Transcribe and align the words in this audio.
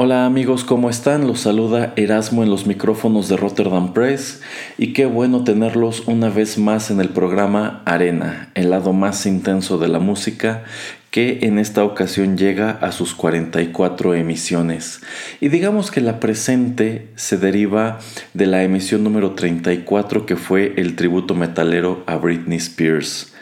Hola 0.00 0.26
amigos, 0.26 0.62
¿cómo 0.62 0.90
están? 0.90 1.26
Los 1.26 1.40
saluda 1.40 1.92
Erasmo 1.96 2.44
en 2.44 2.50
los 2.50 2.68
micrófonos 2.68 3.28
de 3.28 3.36
Rotterdam 3.36 3.92
Press 3.92 4.40
y 4.78 4.92
qué 4.92 5.06
bueno 5.06 5.42
tenerlos 5.42 6.04
una 6.06 6.30
vez 6.30 6.56
más 6.56 6.92
en 6.92 7.00
el 7.00 7.08
programa 7.08 7.82
Arena, 7.84 8.52
el 8.54 8.70
lado 8.70 8.92
más 8.92 9.26
intenso 9.26 9.76
de 9.76 9.88
la 9.88 9.98
música 9.98 10.62
que 11.10 11.40
en 11.42 11.58
esta 11.58 11.82
ocasión 11.82 12.36
llega 12.36 12.70
a 12.70 12.92
sus 12.92 13.16
44 13.16 14.14
emisiones. 14.14 15.00
Y 15.40 15.48
digamos 15.48 15.90
que 15.90 16.00
la 16.00 16.20
presente 16.20 17.08
se 17.16 17.36
deriva 17.36 17.98
de 18.34 18.46
la 18.46 18.62
emisión 18.62 19.02
número 19.02 19.32
34 19.32 20.26
que 20.26 20.36
fue 20.36 20.74
el 20.76 20.94
tributo 20.94 21.34
metalero 21.34 22.04
a 22.06 22.14
Britney 22.18 22.58
Spears. 22.58 23.32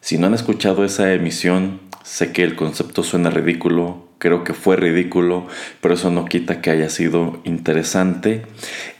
Si 0.00 0.16
no 0.16 0.28
han 0.28 0.34
escuchado 0.34 0.84
esa 0.84 1.12
emisión, 1.12 1.80
sé 2.04 2.30
que 2.30 2.44
el 2.44 2.54
concepto 2.54 3.02
suena 3.02 3.30
ridículo, 3.30 4.03
creo 4.24 4.42
que 4.42 4.54
fue 4.54 4.76
ridículo, 4.76 5.46
pero 5.82 5.92
eso 5.92 6.10
no 6.10 6.24
quita 6.24 6.62
que 6.62 6.70
haya 6.70 6.88
sido 6.88 7.42
interesante. 7.44 8.46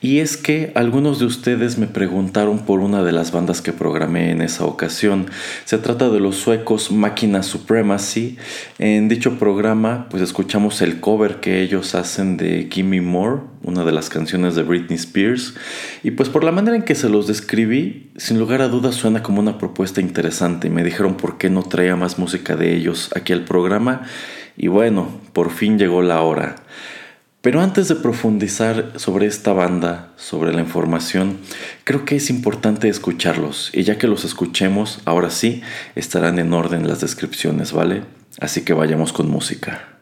Y 0.02 0.18
es 0.18 0.36
que 0.36 0.70
algunos 0.74 1.18
de 1.18 1.24
ustedes 1.24 1.78
me 1.78 1.86
preguntaron 1.86 2.58
por 2.66 2.80
una 2.80 3.02
de 3.02 3.12
las 3.12 3.32
bandas 3.32 3.62
que 3.62 3.72
programé 3.72 4.32
en 4.32 4.42
esa 4.42 4.66
ocasión. 4.66 5.30
Se 5.64 5.78
trata 5.78 6.10
de 6.10 6.20
los 6.20 6.36
suecos 6.36 6.92
Máquina 6.92 7.42
Supremacy. 7.42 8.36
En 8.78 9.08
dicho 9.08 9.38
programa, 9.38 10.10
pues 10.10 10.22
escuchamos 10.22 10.82
el 10.82 11.00
cover 11.00 11.40
que 11.40 11.62
ellos 11.62 11.94
hacen 11.94 12.36
de 12.36 12.68
Gimme 12.70 13.00
More, 13.00 13.40
una 13.62 13.86
de 13.86 13.92
las 13.92 14.10
canciones 14.10 14.54
de 14.56 14.62
Britney 14.62 14.98
Spears. 14.98 15.54
Y 16.02 16.10
pues 16.10 16.28
por 16.28 16.44
la 16.44 16.52
manera 16.52 16.76
en 16.76 16.82
que 16.82 16.94
se 16.94 17.08
los 17.08 17.26
describí, 17.26 18.10
sin 18.18 18.38
lugar 18.38 18.60
a 18.60 18.68
dudas 18.68 18.94
suena 18.94 19.22
como 19.22 19.40
una 19.40 19.56
propuesta 19.56 20.02
interesante. 20.02 20.66
Y 20.66 20.70
me 20.70 20.84
dijeron 20.84 21.16
por 21.16 21.38
qué 21.38 21.48
no 21.48 21.62
traía 21.62 21.96
más 21.96 22.18
música 22.18 22.56
de 22.56 22.76
ellos 22.76 23.10
aquí 23.16 23.32
al 23.32 23.46
programa. 23.46 24.02
Y 24.56 24.68
bueno, 24.68 25.08
por 25.32 25.50
fin 25.50 25.78
llegó 25.78 26.02
la 26.02 26.22
hora. 26.22 26.56
Pero 27.40 27.60
antes 27.60 27.88
de 27.88 27.96
profundizar 27.96 28.92
sobre 28.96 29.26
esta 29.26 29.52
banda, 29.52 30.12
sobre 30.16 30.54
la 30.54 30.62
información, 30.62 31.38
creo 31.84 32.06
que 32.06 32.16
es 32.16 32.30
importante 32.30 32.88
escucharlos. 32.88 33.70
Y 33.74 33.82
ya 33.82 33.98
que 33.98 34.06
los 34.06 34.24
escuchemos, 34.24 35.00
ahora 35.04 35.28
sí, 35.28 35.62
estarán 35.94 36.38
en 36.38 36.54
orden 36.54 36.88
las 36.88 37.00
descripciones, 37.00 37.72
¿vale? 37.72 38.04
Así 38.40 38.62
que 38.62 38.72
vayamos 38.72 39.12
con 39.12 39.28
música. 39.28 39.93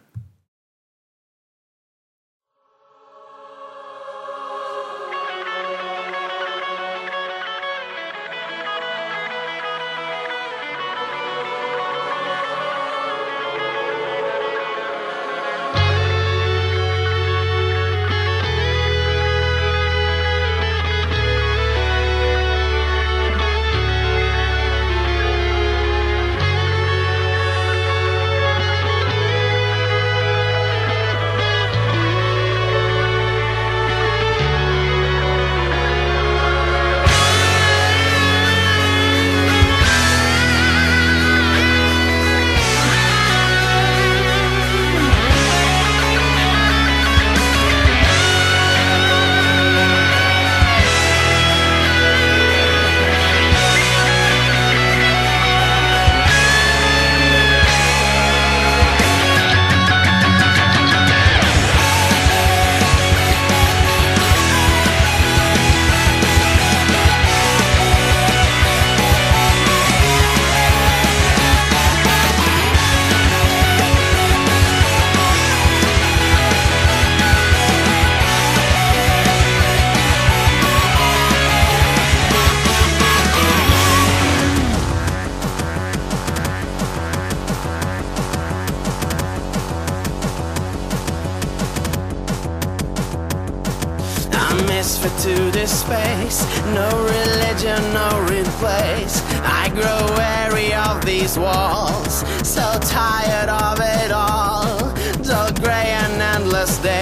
misfit 94.82 95.16
to 95.18 95.50
this 95.52 95.82
space. 95.82 96.44
No 96.74 96.90
religion, 97.04 97.80
no 97.94 98.08
replace. 98.28 99.22
I 99.62 99.70
grow 99.78 100.00
weary 100.18 100.74
of 100.74 101.06
these 101.06 101.38
walls, 101.38 102.24
so 102.42 102.66
tired 102.80 103.48
of 103.48 103.78
it 103.78 104.10
all. 104.10 104.78
Dull 105.22 105.52
gray 105.62 105.88
and 106.02 106.20
endless 106.20 106.78
days. 106.78 107.01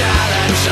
challenge. 0.00 0.69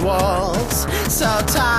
walls 0.00 0.86
so 1.12 1.26
tight. 1.46 1.77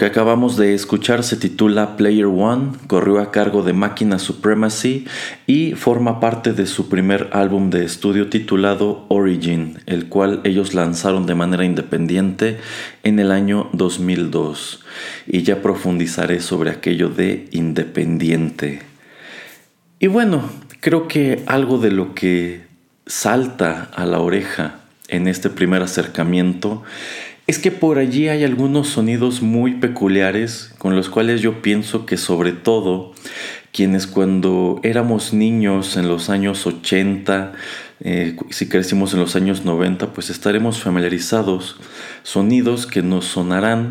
Que 0.00 0.06
acabamos 0.06 0.56
de 0.56 0.72
escuchar 0.72 1.22
se 1.22 1.36
titula 1.36 1.98
Player 1.98 2.24
One, 2.24 2.72
corrió 2.86 3.20
a 3.20 3.30
cargo 3.30 3.62
de 3.62 3.74
Máquina 3.74 4.18
Supremacy 4.18 5.04
y 5.46 5.72
forma 5.72 6.20
parte 6.20 6.54
de 6.54 6.64
su 6.64 6.88
primer 6.88 7.28
álbum 7.34 7.68
de 7.68 7.84
estudio 7.84 8.30
titulado 8.30 9.04
Origin, 9.08 9.78
el 9.84 10.06
cual 10.06 10.40
ellos 10.44 10.72
lanzaron 10.72 11.26
de 11.26 11.34
manera 11.34 11.66
independiente 11.66 12.56
en 13.02 13.18
el 13.18 13.30
año 13.30 13.68
2002. 13.74 14.82
Y 15.26 15.42
ya 15.42 15.60
profundizaré 15.60 16.40
sobre 16.40 16.70
aquello 16.70 17.10
de 17.10 17.48
independiente. 17.50 18.80
Y 19.98 20.06
bueno, 20.06 20.48
creo 20.80 21.08
que 21.08 21.42
algo 21.44 21.76
de 21.76 21.90
lo 21.90 22.14
que 22.14 22.62
salta 23.04 23.90
a 23.92 24.06
la 24.06 24.20
oreja 24.20 24.76
en 25.08 25.28
este 25.28 25.50
primer 25.50 25.82
acercamiento 25.82 26.84
es 27.50 27.58
que 27.58 27.72
por 27.72 27.98
allí 27.98 28.28
hay 28.28 28.44
algunos 28.44 28.86
sonidos 28.86 29.42
muy 29.42 29.72
peculiares 29.74 30.72
con 30.78 30.94
los 30.94 31.08
cuales 31.08 31.40
yo 31.40 31.62
pienso 31.62 32.06
que 32.06 32.16
sobre 32.16 32.52
todo 32.52 33.12
quienes 33.72 34.06
cuando 34.06 34.78
éramos 34.84 35.32
niños 35.32 35.96
en 35.96 36.06
los 36.06 36.30
años 36.30 36.64
80, 36.64 37.52
eh, 38.02 38.36
si 38.50 38.68
crecimos 38.68 39.14
en 39.14 39.18
los 39.18 39.34
años 39.34 39.64
90, 39.64 40.12
pues 40.12 40.30
estaremos 40.30 40.80
familiarizados. 40.80 41.80
Sonidos 42.22 42.86
que 42.86 43.02
nos 43.02 43.24
sonarán 43.24 43.88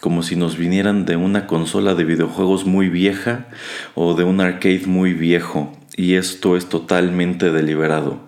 como 0.00 0.22
si 0.22 0.34
nos 0.34 0.56
vinieran 0.56 1.04
de 1.04 1.16
una 1.16 1.46
consola 1.46 1.94
de 1.94 2.04
videojuegos 2.04 2.64
muy 2.64 2.88
vieja 2.88 3.46
o 3.94 4.14
de 4.14 4.24
un 4.24 4.40
arcade 4.40 4.86
muy 4.86 5.12
viejo. 5.12 5.70
Y 5.98 6.14
esto 6.14 6.56
es 6.56 6.66
totalmente 6.70 7.52
deliberado. 7.52 8.20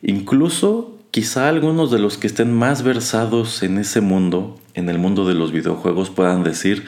Incluso 0.00 0.91
Quizá 1.12 1.50
algunos 1.50 1.90
de 1.90 1.98
los 1.98 2.16
que 2.16 2.26
estén 2.26 2.54
más 2.54 2.82
versados 2.82 3.62
en 3.62 3.76
ese 3.76 4.00
mundo, 4.00 4.58
en 4.72 4.88
el 4.88 4.98
mundo 4.98 5.28
de 5.28 5.34
los 5.34 5.52
videojuegos, 5.52 6.08
puedan 6.08 6.42
decir 6.42 6.86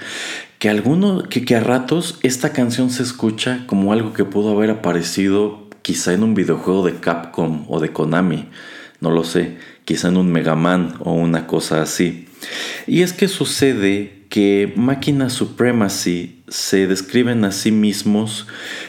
que, 0.59 0.71
alguno, 0.71 1.25
que, 1.29 1.55
a 1.55 1.61
ratos 1.61 2.21
esta 2.23 2.55
canción 2.55 2.89
se 2.89 3.03
escucha 3.03 3.65
como 3.67 3.93
algo 3.93 4.15
que 4.15 4.25
pudo 4.25 4.53
haber 4.53 4.71
aparecido 4.71 5.69
quizá 5.83 6.15
en 6.15 6.23
un 6.23 6.33
videojuego 6.33 6.87
de 6.87 6.95
Capcom 7.01 7.67
o 7.69 7.81
de 7.81 7.93
Konami, 7.93 8.49
no 9.01 9.11
lo 9.11 9.25
sé, 9.25 9.59
quizá 9.85 10.09
en 10.09 10.17
un 10.17 10.33
Mega 10.33 10.55
Man 10.55 10.95
o 11.01 11.13
una 11.13 11.47
cosa 11.47 11.83
así. 11.83 12.27
Y 12.87 13.03
es 13.03 13.13
que 13.13 13.29
sucede 13.29 14.25
que 14.31 14.73
Máquina 14.75 15.29
Supremacy 15.29 16.43
se 16.49 16.87
describen 16.87 17.45
a 17.45 17.53
sí 17.53 17.73
mismos 17.73 18.47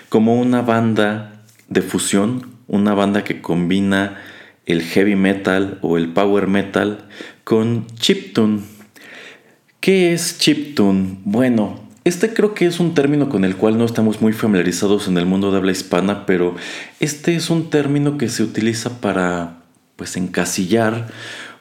como 0.07 0.39
una 0.39 0.61
banda 0.61 1.43
de 1.67 1.81
fusión, 1.81 2.51
una 2.69 2.93
banda 2.93 3.25
que 3.25 3.41
combina 3.41 4.17
el 4.65 4.81
heavy 4.81 5.15
metal 5.15 5.79
o 5.81 5.97
el 5.97 6.09
power 6.09 6.47
metal 6.47 7.05
con 7.43 7.87
chiptune. 7.95 8.61
¿Qué 9.79 10.13
es 10.13 10.39
chiptune? 10.39 11.19
Bueno, 11.23 11.85
este 12.03 12.33
creo 12.33 12.53
que 12.53 12.65
es 12.65 12.79
un 12.79 12.93
término 12.93 13.29
con 13.29 13.45
el 13.45 13.55
cual 13.55 13.77
no 13.77 13.85
estamos 13.85 14.21
muy 14.21 14.33
familiarizados 14.33 15.07
en 15.07 15.17
el 15.17 15.25
mundo 15.25 15.51
de 15.51 15.57
habla 15.57 15.71
hispana, 15.71 16.25
pero 16.25 16.55
este 16.99 17.35
es 17.35 17.49
un 17.49 17.69
término 17.69 18.17
que 18.17 18.29
se 18.29 18.43
utiliza 18.43 19.01
para 19.01 19.63
pues 19.95 20.17
encasillar 20.17 21.07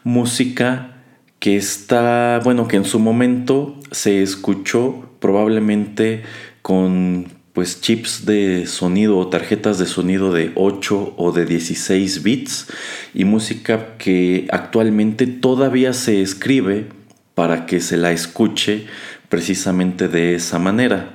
música 0.03 0.97
que 1.39 1.57
está, 1.57 2.41
bueno, 2.43 2.69
que 2.69 2.77
en 2.77 2.85
su 2.85 2.99
momento 2.99 3.79
se 3.91 4.23
escuchó 4.23 5.11
probablemente 5.19 6.23
con 6.63 7.27
pues 7.55 7.81
chips 7.81 8.27
de 8.27 8.67
sonido 8.67 9.17
o 9.17 9.29
tarjetas 9.29 9.79
de 9.79 9.87
sonido 9.87 10.33
de 10.33 10.51
8 10.57 11.15
o 11.17 11.33
de 11.33 11.47
16 11.47 12.25
bits 12.25 12.67
y 13.15 13.25
música 13.25 13.97
que 13.97 14.49
actualmente 14.51 15.29
todavía 15.29 15.93
se 15.93 16.21
escribe 16.21 16.89
para 17.37 17.65
que 17.65 17.81
se 17.81 17.97
la 17.97 18.11
escuche 18.11 18.87
precisamente 19.29 20.09
de 20.09 20.35
esa 20.35 20.59
manera. 20.59 21.15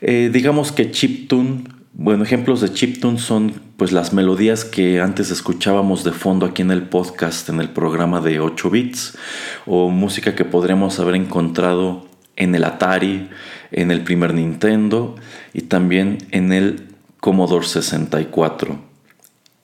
Eh, 0.00 0.30
digamos 0.32 0.72
que 0.72 0.90
chiptune, 0.90 1.64
bueno, 1.92 2.24
ejemplos 2.24 2.62
de 2.62 2.72
chiptune 2.72 3.18
son 3.18 3.52
pues 3.76 3.92
las 3.92 4.14
melodías 4.14 4.64
que 4.64 5.00
antes 5.00 5.30
escuchábamos 5.30 6.02
de 6.02 6.12
fondo 6.12 6.46
aquí 6.46 6.62
en 6.62 6.70
el 6.70 6.84
podcast, 6.84 7.46
en 7.50 7.60
el 7.60 7.68
programa 7.68 8.22
de 8.22 8.40
8 8.40 8.70
bits, 8.70 9.18
o 9.66 9.90
música 9.90 10.34
que 10.34 10.46
podríamos 10.46 10.98
haber 10.98 11.14
encontrado 11.14 12.08
en 12.36 12.54
el 12.54 12.64
Atari, 12.64 13.28
en 13.72 13.90
el 13.90 14.02
primer 14.02 14.34
Nintendo 14.34 15.16
y 15.52 15.62
también 15.62 16.18
en 16.30 16.52
el 16.52 16.86
Commodore 17.20 17.66
64. 17.66 18.88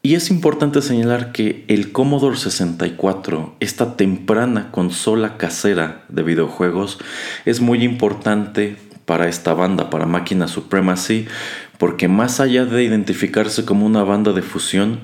Y 0.03 0.17
es 0.17 0.31
importante 0.31 0.83
señalar 0.83 1.33
que 1.33 1.65
el 1.69 1.91
Commodore 1.91 2.37
64, 2.37 3.57
esta 3.61 3.97
temprana 3.97 4.71
consola 4.71 5.39
casera 5.39 6.05
de 6.11 6.23
videojuegos, 6.23 6.99
es 7.47 7.63
muy 7.63 7.83
importante 7.83 8.77
para 9.07 9.29
esta 9.29 9.55
banda, 9.55 9.89
para 9.89 10.05
Máquina 10.05 10.47
Supremacy, 10.47 11.27
porque 11.79 12.09
más 12.09 12.41
allá 12.41 12.67
de 12.67 12.85
identificarse 12.85 13.65
como 13.65 13.87
una 13.87 14.03
banda 14.05 14.33
de 14.33 14.43
fusión, 14.43 15.01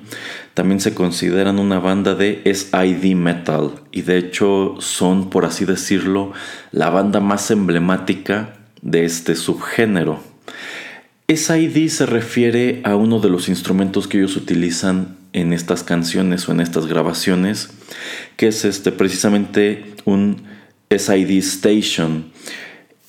también 0.53 0.81
se 0.81 0.95
consideran 0.95 1.59
una 1.59 1.79
banda 1.79 2.15
de 2.15 2.43
SID 2.45 3.15
metal 3.15 3.73
y 3.93 4.03
de 4.03 4.19
hecho 4.19 4.77
son, 4.81 5.31
por 5.31 5.47
así 5.47 5.65
decirlo, 5.65 6.33
la 6.73 6.91
banda 6.91 7.21
más 7.21 7.51
emblemática 7.51 8.60
de 8.83 9.05
este 9.05 9.35
subgénero. 9.35 10.21
SID 11.29 11.89
se 11.89 12.07
refiere 12.07 12.81
a 12.85 12.97
uno 12.97 13.21
de 13.21 13.29
los 13.29 13.49
instrumentos 13.49 14.09
que 14.09 14.19
ellos 14.19 14.37
utilizan 14.37 15.17
en 15.33 15.53
estas 15.53 15.85
canciones 15.85 16.49
o 16.49 16.53
en 16.53 16.61
estas 16.61 16.87
grabaciones, 16.87 17.71
que 18.37 18.49
es 18.49 18.65
este 18.65 18.91
precisamente 18.91 19.95
un 20.05 20.43
SID 20.91 21.39
Station. 21.39 22.33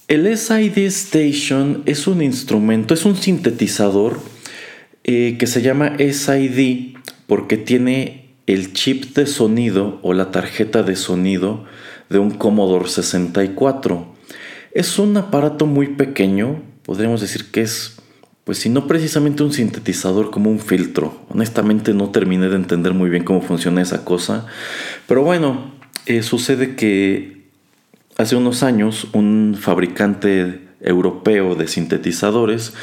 El 0.07 0.37
SID 0.37 0.77
Station 0.77 1.83
es 1.85 2.05
un 2.05 2.21
instrumento, 2.21 2.93
es 2.93 3.05
un 3.05 3.15
sintetizador 3.15 4.19
eh, 5.03 5.37
que 5.39 5.47
se 5.47 5.61
llama 5.61 5.95
SID 5.97 6.97
porque 7.25 7.57
tiene 7.57 8.29
el 8.45 8.73
chip 8.73 9.15
de 9.15 9.25
sonido 9.25 9.99
o 10.03 10.13
la 10.13 10.29
tarjeta 10.29 10.83
de 10.83 10.95
sonido 10.95 11.65
de 12.09 12.19
un 12.19 12.31
Commodore 12.31 12.89
64. 12.89 14.10
Es 14.73 14.99
un 14.99 15.17
aparato 15.17 15.65
muy 15.65 15.87
pequeño, 15.87 16.61
podríamos 16.83 17.19
decir 17.19 17.51
que 17.51 17.61
es, 17.61 17.97
pues 18.45 18.59
si 18.59 18.69
no 18.69 18.87
precisamente 18.87 19.43
un 19.43 19.51
sintetizador, 19.51 20.31
como 20.31 20.49
un 20.49 20.59
filtro. 20.59 21.19
Honestamente 21.29 21.93
no 21.93 22.11
terminé 22.11 22.47
de 22.47 22.55
entender 22.55 22.93
muy 22.93 23.09
bien 23.09 23.25
cómo 23.25 23.41
funciona 23.41 23.81
esa 23.81 24.05
cosa, 24.05 24.45
pero 25.07 25.23
bueno, 25.23 25.73
eh, 26.05 26.23
sucede 26.23 26.75
que 26.75 27.47
hace 28.17 28.37
unos 28.37 28.63
años 28.63 29.07
un 29.11 29.57
fabricante 29.59 30.61
europeo 30.79 31.55
de 31.55 31.67
sintetizadores 31.67 32.73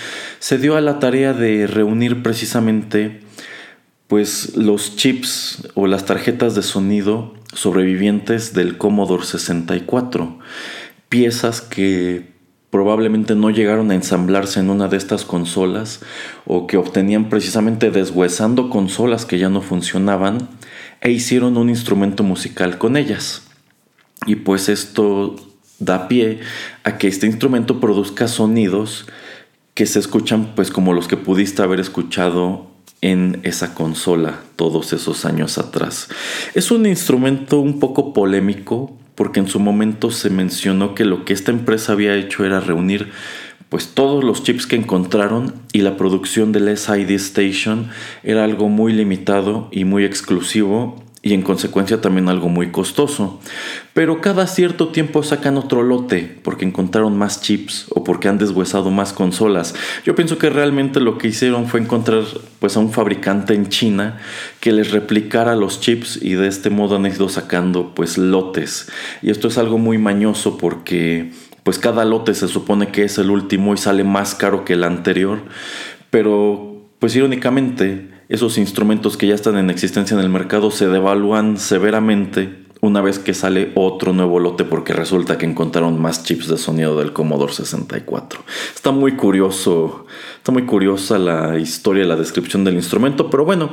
se 0.40 0.58
dio 0.58 0.76
a 0.76 0.82
la 0.82 0.98
tarea 0.98 1.32
de 1.32 1.66
reunir 1.66 2.22
precisamente 2.22 3.20
pues 4.08 4.56
los 4.56 4.96
chips 4.96 5.68
o 5.74 5.86
las 5.86 6.04
tarjetas 6.04 6.54
de 6.54 6.62
sonido 6.62 7.34
sobrevivientes 7.52 8.52
del 8.52 8.78
Commodore 8.78 9.24
64 9.24 10.38
piezas 11.08 11.60
que 11.60 12.38
probablemente 12.70 13.34
no 13.34 13.50
llegaron 13.50 13.90
a 13.90 13.94
ensamblarse 13.94 14.60
en 14.60 14.70
una 14.70 14.88
de 14.88 14.98
estas 14.98 15.24
consolas 15.24 16.00
o 16.44 16.66
que 16.66 16.76
obtenían 16.76 17.28
precisamente 17.30 17.90
deshuesando 17.90 18.68
consolas 18.68 19.24
que 19.24 19.38
ya 19.38 19.48
no 19.48 19.62
funcionaban 19.62 20.48
e 21.00 21.10
hicieron 21.10 21.56
un 21.56 21.70
instrumento 21.70 22.22
musical 22.22 22.78
con 22.78 22.96
ellas. 22.96 23.42
Y 24.26 24.36
pues 24.36 24.68
esto 24.68 25.36
da 25.78 26.08
pie 26.08 26.40
a 26.84 26.98
que 26.98 27.08
este 27.08 27.26
instrumento 27.26 27.80
produzca 27.80 28.28
sonidos 28.28 29.06
que 29.74 29.86
se 29.86 30.00
escuchan 30.00 30.52
pues 30.54 30.70
como 30.70 30.92
los 30.92 31.08
que 31.08 31.16
pudiste 31.16 31.62
haber 31.62 31.80
escuchado 31.80 32.66
en 33.00 33.40
esa 33.44 33.74
consola 33.74 34.40
todos 34.56 34.92
esos 34.92 35.24
años 35.24 35.56
atrás. 35.56 36.08
Es 36.54 36.70
un 36.70 36.84
instrumento 36.84 37.60
un 37.60 37.78
poco 37.78 38.12
polémico 38.12 38.92
porque 39.18 39.40
en 39.40 39.48
su 39.48 39.58
momento 39.58 40.12
se 40.12 40.30
mencionó 40.30 40.94
que 40.94 41.04
lo 41.04 41.24
que 41.24 41.32
esta 41.32 41.50
empresa 41.50 41.92
había 41.92 42.14
hecho 42.14 42.44
era 42.44 42.60
reunir 42.60 43.10
pues 43.68 43.88
todos 43.88 44.22
los 44.22 44.44
chips 44.44 44.68
que 44.68 44.76
encontraron 44.76 45.54
y 45.72 45.80
la 45.80 45.96
producción 45.96 46.52
del 46.52 46.78
SID 46.78 47.10
Station 47.10 47.90
era 48.22 48.44
algo 48.44 48.68
muy 48.68 48.92
limitado 48.92 49.68
y 49.72 49.84
muy 49.84 50.04
exclusivo 50.04 51.02
y 51.20 51.34
en 51.34 51.42
consecuencia 51.42 52.00
también 52.00 52.28
algo 52.28 52.48
muy 52.48 52.70
costoso. 52.70 53.40
Pero 53.92 54.20
cada 54.20 54.46
cierto 54.46 54.88
tiempo 54.88 55.22
sacan 55.22 55.56
otro 55.56 55.82
lote 55.82 56.38
porque 56.42 56.64
encontraron 56.64 57.18
más 57.18 57.40
chips 57.40 57.86
o 57.90 58.04
porque 58.04 58.28
han 58.28 58.38
deshuesado 58.38 58.90
más 58.90 59.12
consolas. 59.12 59.74
Yo 60.04 60.14
pienso 60.14 60.38
que 60.38 60.48
realmente 60.48 61.00
lo 61.00 61.18
que 61.18 61.28
hicieron 61.28 61.66
fue 61.66 61.80
encontrar 61.80 62.22
pues 62.60 62.76
a 62.76 62.80
un 62.80 62.92
fabricante 62.92 63.54
en 63.54 63.68
China 63.68 64.18
que 64.60 64.72
les 64.72 64.92
replicara 64.92 65.56
los 65.56 65.80
chips 65.80 66.20
y 66.22 66.34
de 66.34 66.46
este 66.46 66.70
modo 66.70 66.96
han 66.96 67.06
ido 67.06 67.28
sacando 67.28 67.94
pues 67.94 68.16
lotes. 68.16 68.88
Y 69.20 69.30
esto 69.30 69.48
es 69.48 69.58
algo 69.58 69.78
muy 69.78 69.98
mañoso 69.98 70.56
porque 70.56 71.32
pues 71.64 71.78
cada 71.78 72.04
lote 72.04 72.32
se 72.34 72.46
supone 72.46 72.88
que 72.88 73.02
es 73.02 73.18
el 73.18 73.30
último 73.30 73.74
y 73.74 73.76
sale 73.76 74.04
más 74.04 74.36
caro 74.36 74.64
que 74.64 74.74
el 74.74 74.84
anterior. 74.84 75.40
Pero 76.10 76.76
pues 77.00 77.14
irónicamente 77.16 78.17
esos 78.28 78.58
instrumentos 78.58 79.16
que 79.16 79.26
ya 79.26 79.34
están 79.34 79.56
en 79.56 79.70
existencia 79.70 80.14
en 80.14 80.20
el 80.20 80.28
mercado 80.28 80.70
se 80.70 80.88
devalúan 80.88 81.56
severamente 81.56 82.66
una 82.80 83.00
vez 83.00 83.18
que 83.18 83.34
sale 83.34 83.72
otro 83.74 84.12
nuevo 84.12 84.38
lote 84.38 84.64
porque 84.64 84.92
resulta 84.92 85.38
que 85.38 85.46
encontraron 85.46 86.00
más 86.00 86.22
chips 86.22 86.48
de 86.48 86.58
sonido 86.58 86.98
del 86.98 87.12
Commodore 87.12 87.52
64. 87.52 88.40
Está 88.74 88.92
muy 88.92 89.12
curioso, 89.12 90.06
está 90.36 90.52
muy 90.52 90.64
curiosa 90.64 91.18
la 91.18 91.58
historia, 91.58 92.04
la 92.04 92.16
descripción 92.16 92.64
del 92.64 92.74
instrumento, 92.74 93.30
pero 93.30 93.44
bueno, 93.44 93.70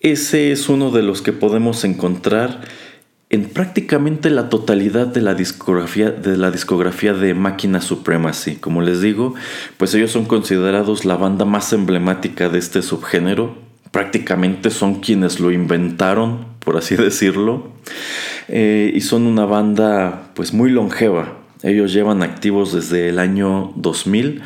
ese 0.00 0.52
es 0.52 0.68
uno 0.68 0.90
de 0.90 1.02
los 1.02 1.22
que 1.22 1.32
podemos 1.32 1.84
encontrar 1.84 2.60
en 3.30 3.44
prácticamente 3.44 4.30
la 4.30 4.48
totalidad 4.48 5.06
de 5.06 5.20
la 5.20 5.34
discografía 5.34 6.10
de 6.10 6.36
la 6.36 6.50
discografía 6.50 7.12
de 7.12 7.34
Máquina 7.34 7.80
Supremacy. 7.80 8.56
Como 8.56 8.80
les 8.80 9.02
digo, 9.02 9.34
pues 9.76 9.94
ellos 9.94 10.12
son 10.12 10.24
considerados 10.24 11.04
la 11.04 11.16
banda 11.16 11.44
más 11.44 11.72
emblemática 11.72 12.48
de 12.48 12.58
este 12.58 12.82
subgénero. 12.82 13.67
Prácticamente 13.90 14.70
son 14.70 14.96
quienes 14.96 15.40
lo 15.40 15.50
inventaron, 15.50 16.46
por 16.60 16.76
así 16.76 16.96
decirlo. 16.96 17.68
Eh, 18.48 18.92
y 18.94 19.00
son 19.00 19.26
una 19.26 19.44
banda 19.44 20.30
pues 20.34 20.52
muy 20.52 20.70
longeva. 20.70 21.38
Ellos 21.62 21.92
llevan 21.92 22.22
activos 22.22 22.72
desde 22.72 23.08
el 23.08 23.18
año 23.18 23.72
2000. 23.76 24.42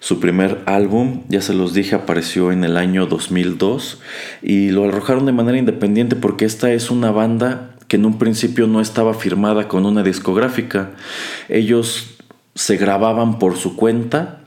Su 0.00 0.20
primer 0.20 0.62
álbum, 0.66 1.22
ya 1.28 1.40
se 1.40 1.54
los 1.54 1.74
dije, 1.74 1.94
apareció 1.94 2.50
en 2.50 2.64
el 2.64 2.76
año 2.76 3.06
2002 3.06 4.00
y 4.42 4.70
lo 4.70 4.84
arrojaron 4.84 5.26
de 5.26 5.32
manera 5.32 5.58
independiente 5.58 6.16
porque 6.16 6.44
esta 6.44 6.72
es 6.72 6.90
una 6.90 7.10
banda 7.10 7.76
que 7.86 7.96
en 7.96 8.06
un 8.06 8.18
principio 8.18 8.66
no 8.66 8.80
estaba 8.80 9.14
firmada 9.14 9.68
con 9.68 9.86
una 9.86 10.02
discográfica. 10.02 10.90
Ellos 11.48 12.16
se 12.54 12.76
grababan 12.76 13.38
por 13.38 13.56
su 13.56 13.76
cuenta 13.76 14.41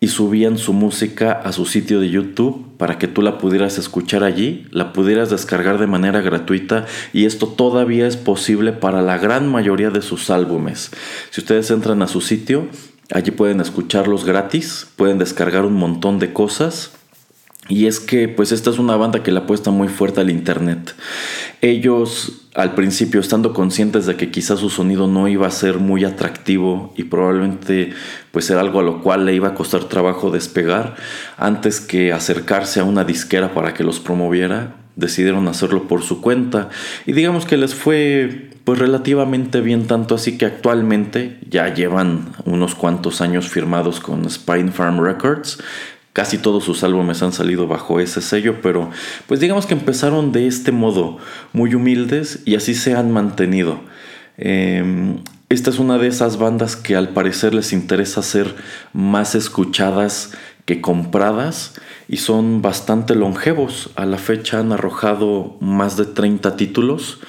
y 0.00 0.08
subían 0.08 0.56
su 0.56 0.72
música 0.72 1.32
a 1.32 1.52
su 1.52 1.66
sitio 1.66 2.00
de 2.00 2.08
YouTube 2.08 2.66
para 2.78 2.98
que 2.98 3.06
tú 3.06 3.20
la 3.20 3.36
pudieras 3.36 3.76
escuchar 3.76 4.24
allí, 4.24 4.66
la 4.70 4.94
pudieras 4.94 5.28
descargar 5.28 5.78
de 5.78 5.86
manera 5.86 6.22
gratuita 6.22 6.86
y 7.12 7.26
esto 7.26 7.48
todavía 7.48 8.06
es 8.06 8.16
posible 8.16 8.72
para 8.72 9.02
la 9.02 9.18
gran 9.18 9.46
mayoría 9.46 9.90
de 9.90 10.00
sus 10.00 10.30
álbumes. 10.30 10.90
Si 11.30 11.42
ustedes 11.42 11.70
entran 11.70 12.00
a 12.00 12.08
su 12.08 12.22
sitio, 12.22 12.66
allí 13.12 13.30
pueden 13.30 13.60
escucharlos 13.60 14.24
gratis, 14.24 14.86
pueden 14.96 15.18
descargar 15.18 15.66
un 15.66 15.74
montón 15.74 16.18
de 16.18 16.32
cosas 16.32 16.92
y 17.70 17.86
es 17.86 18.00
que 18.00 18.28
pues 18.28 18.52
esta 18.52 18.68
es 18.68 18.78
una 18.78 18.96
banda 18.96 19.22
que 19.22 19.30
le 19.30 19.38
apuesta 19.38 19.70
muy 19.70 19.88
fuerte 19.88 20.20
al 20.20 20.28
internet. 20.28 20.94
Ellos 21.62 22.42
al 22.54 22.74
principio 22.74 23.20
estando 23.20 23.54
conscientes 23.54 24.06
de 24.06 24.16
que 24.16 24.32
quizás 24.32 24.58
su 24.58 24.70
sonido 24.70 25.06
no 25.06 25.28
iba 25.28 25.46
a 25.46 25.52
ser 25.52 25.78
muy 25.78 26.04
atractivo 26.04 26.92
y 26.96 27.04
probablemente 27.04 27.92
pues 28.32 28.50
era 28.50 28.60
algo 28.60 28.80
a 28.80 28.82
lo 28.82 29.02
cual 29.02 29.24
le 29.24 29.34
iba 29.34 29.48
a 29.48 29.54
costar 29.54 29.84
trabajo 29.84 30.32
despegar, 30.32 30.96
antes 31.36 31.80
que 31.80 32.12
acercarse 32.12 32.80
a 32.80 32.84
una 32.84 33.04
disquera 33.04 33.54
para 33.54 33.72
que 33.72 33.84
los 33.84 34.00
promoviera, 34.00 34.74
decidieron 34.96 35.46
hacerlo 35.46 35.86
por 35.86 36.02
su 36.02 36.20
cuenta 36.20 36.68
y 37.06 37.12
digamos 37.12 37.46
que 37.46 37.56
les 37.56 37.74
fue 37.74 38.50
pues 38.64 38.78
relativamente 38.78 39.60
bien 39.60 39.86
tanto 39.86 40.16
así 40.16 40.36
que 40.36 40.44
actualmente 40.44 41.38
ya 41.48 41.72
llevan 41.72 42.32
unos 42.44 42.74
cuantos 42.74 43.20
años 43.20 43.48
firmados 43.48 44.00
con 44.00 44.28
Spine 44.28 44.72
Farm 44.72 45.02
Records 45.02 45.58
Casi 46.12 46.38
todos 46.38 46.64
sus 46.64 46.82
álbumes 46.82 47.22
han 47.22 47.32
salido 47.32 47.68
bajo 47.68 48.00
ese 48.00 48.20
sello, 48.20 48.60
pero 48.62 48.90
pues 49.26 49.38
digamos 49.38 49.66
que 49.66 49.74
empezaron 49.74 50.32
de 50.32 50.48
este 50.48 50.72
modo, 50.72 51.18
muy 51.52 51.74
humildes 51.74 52.40
y 52.44 52.56
así 52.56 52.74
se 52.74 52.94
han 52.94 53.12
mantenido. 53.12 53.80
Em, 54.36 55.18
esta 55.48 55.70
es 55.70 55.78
una 55.78 55.98
de 55.98 56.08
esas 56.08 56.38
bandas 56.38 56.76
que 56.76 56.96
al 56.96 57.10
parecer 57.10 57.54
les 57.54 57.72
interesa 57.72 58.22
ser 58.22 58.54
más 58.92 59.34
escuchadas 59.34 60.32
que 60.64 60.80
compradas 60.80 61.74
y 62.08 62.18
son 62.18 62.62
bastante 62.62 63.14
longevos. 63.14 63.90
A 63.96 64.06
la 64.06 64.18
fecha 64.18 64.60
han 64.60 64.72
arrojado 64.72 65.56
más 65.60 65.96
de 65.96 66.06
30 66.06 66.56
títulos. 66.56 67.20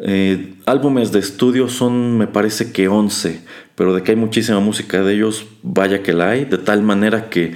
Eh, 0.00 0.54
álbumes 0.66 1.10
de 1.10 1.18
estudio 1.18 1.68
son 1.68 2.18
me 2.18 2.26
parece 2.26 2.72
que 2.72 2.88
11, 2.88 3.42
pero 3.74 3.94
de 3.94 4.02
que 4.02 4.12
hay 4.12 4.16
muchísima 4.16 4.60
música 4.60 5.02
de 5.02 5.14
ellos, 5.14 5.46
vaya 5.62 6.02
que 6.02 6.12
la 6.12 6.30
hay, 6.30 6.44
de 6.44 6.58
tal 6.58 6.82
manera 6.82 7.30
que 7.30 7.54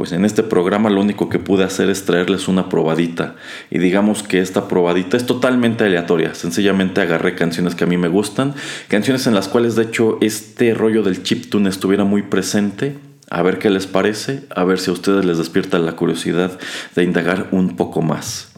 pues 0.00 0.12
en 0.12 0.24
este 0.24 0.42
programa 0.42 0.88
lo 0.88 1.02
único 1.02 1.28
que 1.28 1.38
pude 1.38 1.62
hacer 1.62 1.90
es 1.90 2.06
traerles 2.06 2.48
una 2.48 2.70
probadita. 2.70 3.36
Y 3.68 3.78
digamos 3.80 4.22
que 4.22 4.40
esta 4.40 4.66
probadita 4.66 5.18
es 5.18 5.26
totalmente 5.26 5.84
aleatoria. 5.84 6.34
Sencillamente 6.34 7.02
agarré 7.02 7.34
canciones 7.34 7.74
que 7.74 7.84
a 7.84 7.86
mí 7.86 7.98
me 7.98 8.08
gustan, 8.08 8.54
canciones 8.88 9.26
en 9.26 9.34
las 9.34 9.48
cuales 9.48 9.76
de 9.76 9.82
hecho 9.82 10.16
este 10.22 10.72
rollo 10.72 11.02
del 11.02 11.22
chiptune 11.22 11.68
estuviera 11.68 12.04
muy 12.04 12.22
presente. 12.22 12.96
A 13.28 13.42
ver 13.42 13.58
qué 13.58 13.68
les 13.68 13.86
parece, 13.86 14.44
a 14.56 14.64
ver 14.64 14.78
si 14.78 14.88
a 14.88 14.94
ustedes 14.94 15.26
les 15.26 15.36
despierta 15.36 15.78
la 15.78 15.96
curiosidad 15.96 16.58
de 16.96 17.04
indagar 17.04 17.48
un 17.50 17.76
poco 17.76 18.00
más. 18.00 18.52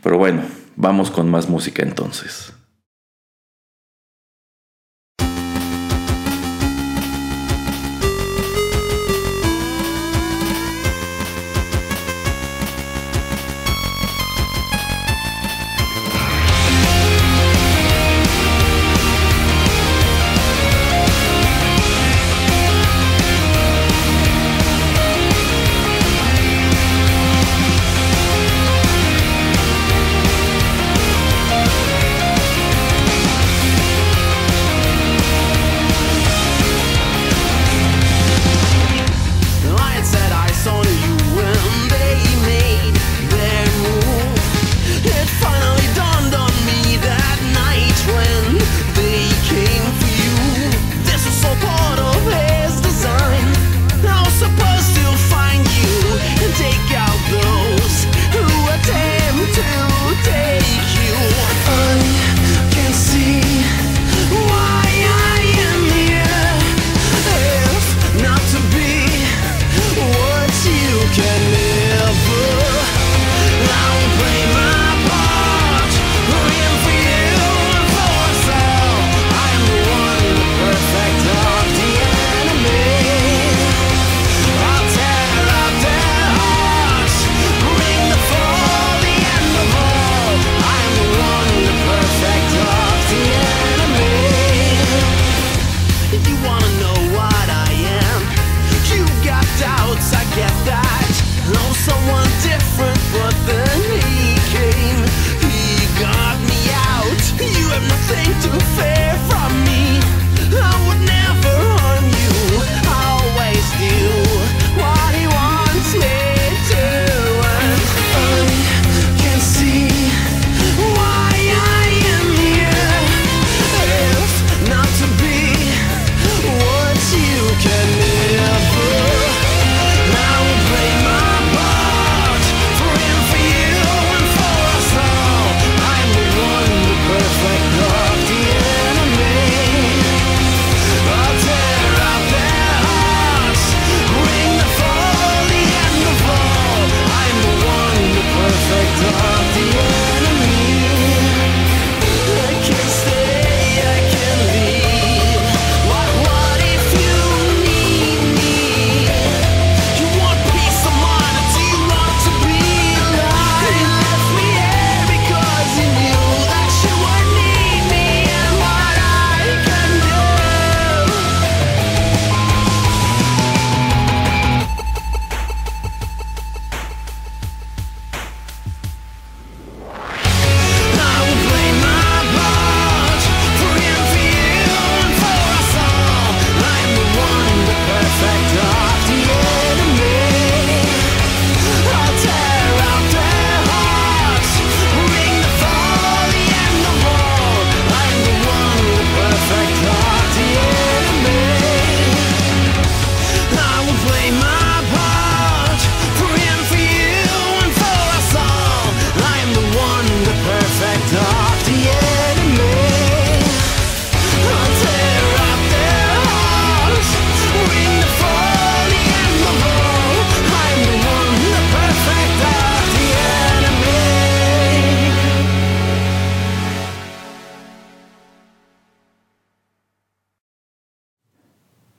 Pero 0.00 0.16
bueno, 0.16 0.42
vamos 0.76 1.10
con 1.10 1.28
más 1.28 1.48
música 1.48 1.82
entonces. 1.82 2.52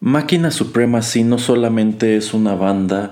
Máquina 0.09 0.49
Suprema 0.49 1.03
sí 1.03 1.23
no 1.23 1.37
solamente 1.37 2.17
es 2.17 2.33
una 2.33 2.55
banda 2.55 3.11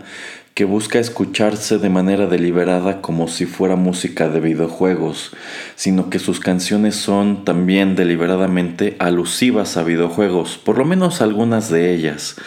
que 0.55 0.65
busca 0.65 0.97
escucharse 0.97 1.77
de 1.77 1.89
manera 1.89 2.25
deliberada 2.25 3.01
como 3.01 3.27
si 3.27 3.45
fuera 3.45 3.75
música 3.75 4.29
de 4.29 4.39
videojuegos, 4.39 5.29
sino 5.75 6.09
que 6.09 6.17
sus 6.17 6.39
canciones 6.39 6.95
son 6.95 7.45
también 7.45 7.95
deliberadamente 7.95 8.95
alusivas 8.97 9.77
a 9.77 9.83
videojuegos, 9.83 10.57
por 10.57 10.79
lo 10.79 10.85
menos 10.85 11.21
algunas 11.21 11.69
de 11.69 11.93
ellas. 11.93 12.37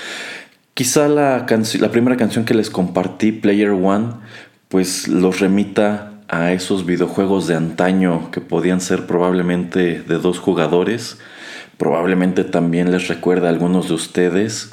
Quizá 0.75 1.07
la, 1.07 1.47
la 1.79 1.91
primera 1.93 2.17
canción 2.17 2.45
que 2.45 2.55
les 2.55 2.71
compartí, 2.71 3.31
Player 3.31 3.71
One, 3.71 4.15
pues 4.69 5.07
los 5.07 5.39
remita 5.39 6.15
a 6.27 6.51
esos 6.51 6.85
videojuegos 6.87 7.47
de 7.47 7.55
antaño 7.55 8.33
que 8.33 8.41
podían 8.41 8.81
ser 8.81 9.07
probablemente 9.07 10.03
de 10.03 10.19
dos 10.19 10.41
jugadores, 10.41 11.19
Probablemente 11.81 12.45
también 12.45 12.93
les 12.93 13.09
recuerda 13.09 13.47
a 13.47 13.51
algunos 13.51 13.89
de 13.89 13.95
ustedes 13.95 14.69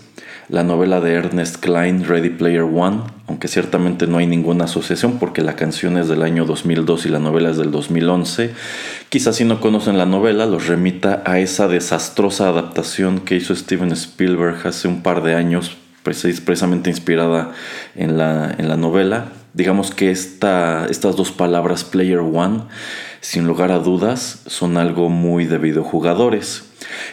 la 0.49 0.63
novela 0.63 0.99
de 0.99 1.13
Ernest 1.13 1.55
Klein, 1.55 2.05
Ready 2.05 2.31
Player 2.31 2.63
One, 2.63 3.03
aunque 3.27 3.47
ciertamente 3.47 4.07
no 4.07 4.17
hay 4.17 4.27
ninguna 4.27 4.65
asociación 4.65 5.17
porque 5.17 5.41
la 5.41 5.55
canción 5.55 5.97
es 5.97 6.09
del 6.09 6.21
año 6.21 6.43
2002 6.43 7.05
y 7.05 7.09
la 7.09 7.19
novela 7.19 7.51
es 7.51 7.55
del 7.55 7.71
2011. 7.71 8.51
Quizás 9.07 9.37
si 9.37 9.45
no 9.45 9.61
conocen 9.61 9.97
la 9.97 10.05
novela, 10.05 10.45
los 10.47 10.67
remita 10.67 11.23
a 11.25 11.39
esa 11.39 11.69
desastrosa 11.69 12.49
adaptación 12.49 13.21
que 13.21 13.37
hizo 13.37 13.55
Steven 13.55 13.93
Spielberg 13.93 14.67
hace 14.67 14.89
un 14.89 15.01
par 15.01 15.23
de 15.23 15.33
años, 15.33 15.77
precisamente 16.03 16.89
inspirada 16.89 17.53
en 17.95 18.17
la, 18.17 18.53
en 18.57 18.67
la 18.67 18.75
novela. 18.75 19.29
Digamos 19.53 19.91
que 19.91 20.11
esta, 20.11 20.87
estas 20.89 21.15
dos 21.15 21.31
palabras, 21.31 21.85
Player 21.85 22.19
One, 22.19 22.63
sin 23.21 23.47
lugar 23.47 23.71
a 23.71 23.79
dudas, 23.79 24.41
son 24.47 24.77
algo 24.77 25.09
muy 25.09 25.45
de 25.45 25.57
videojugadores. 25.57 26.65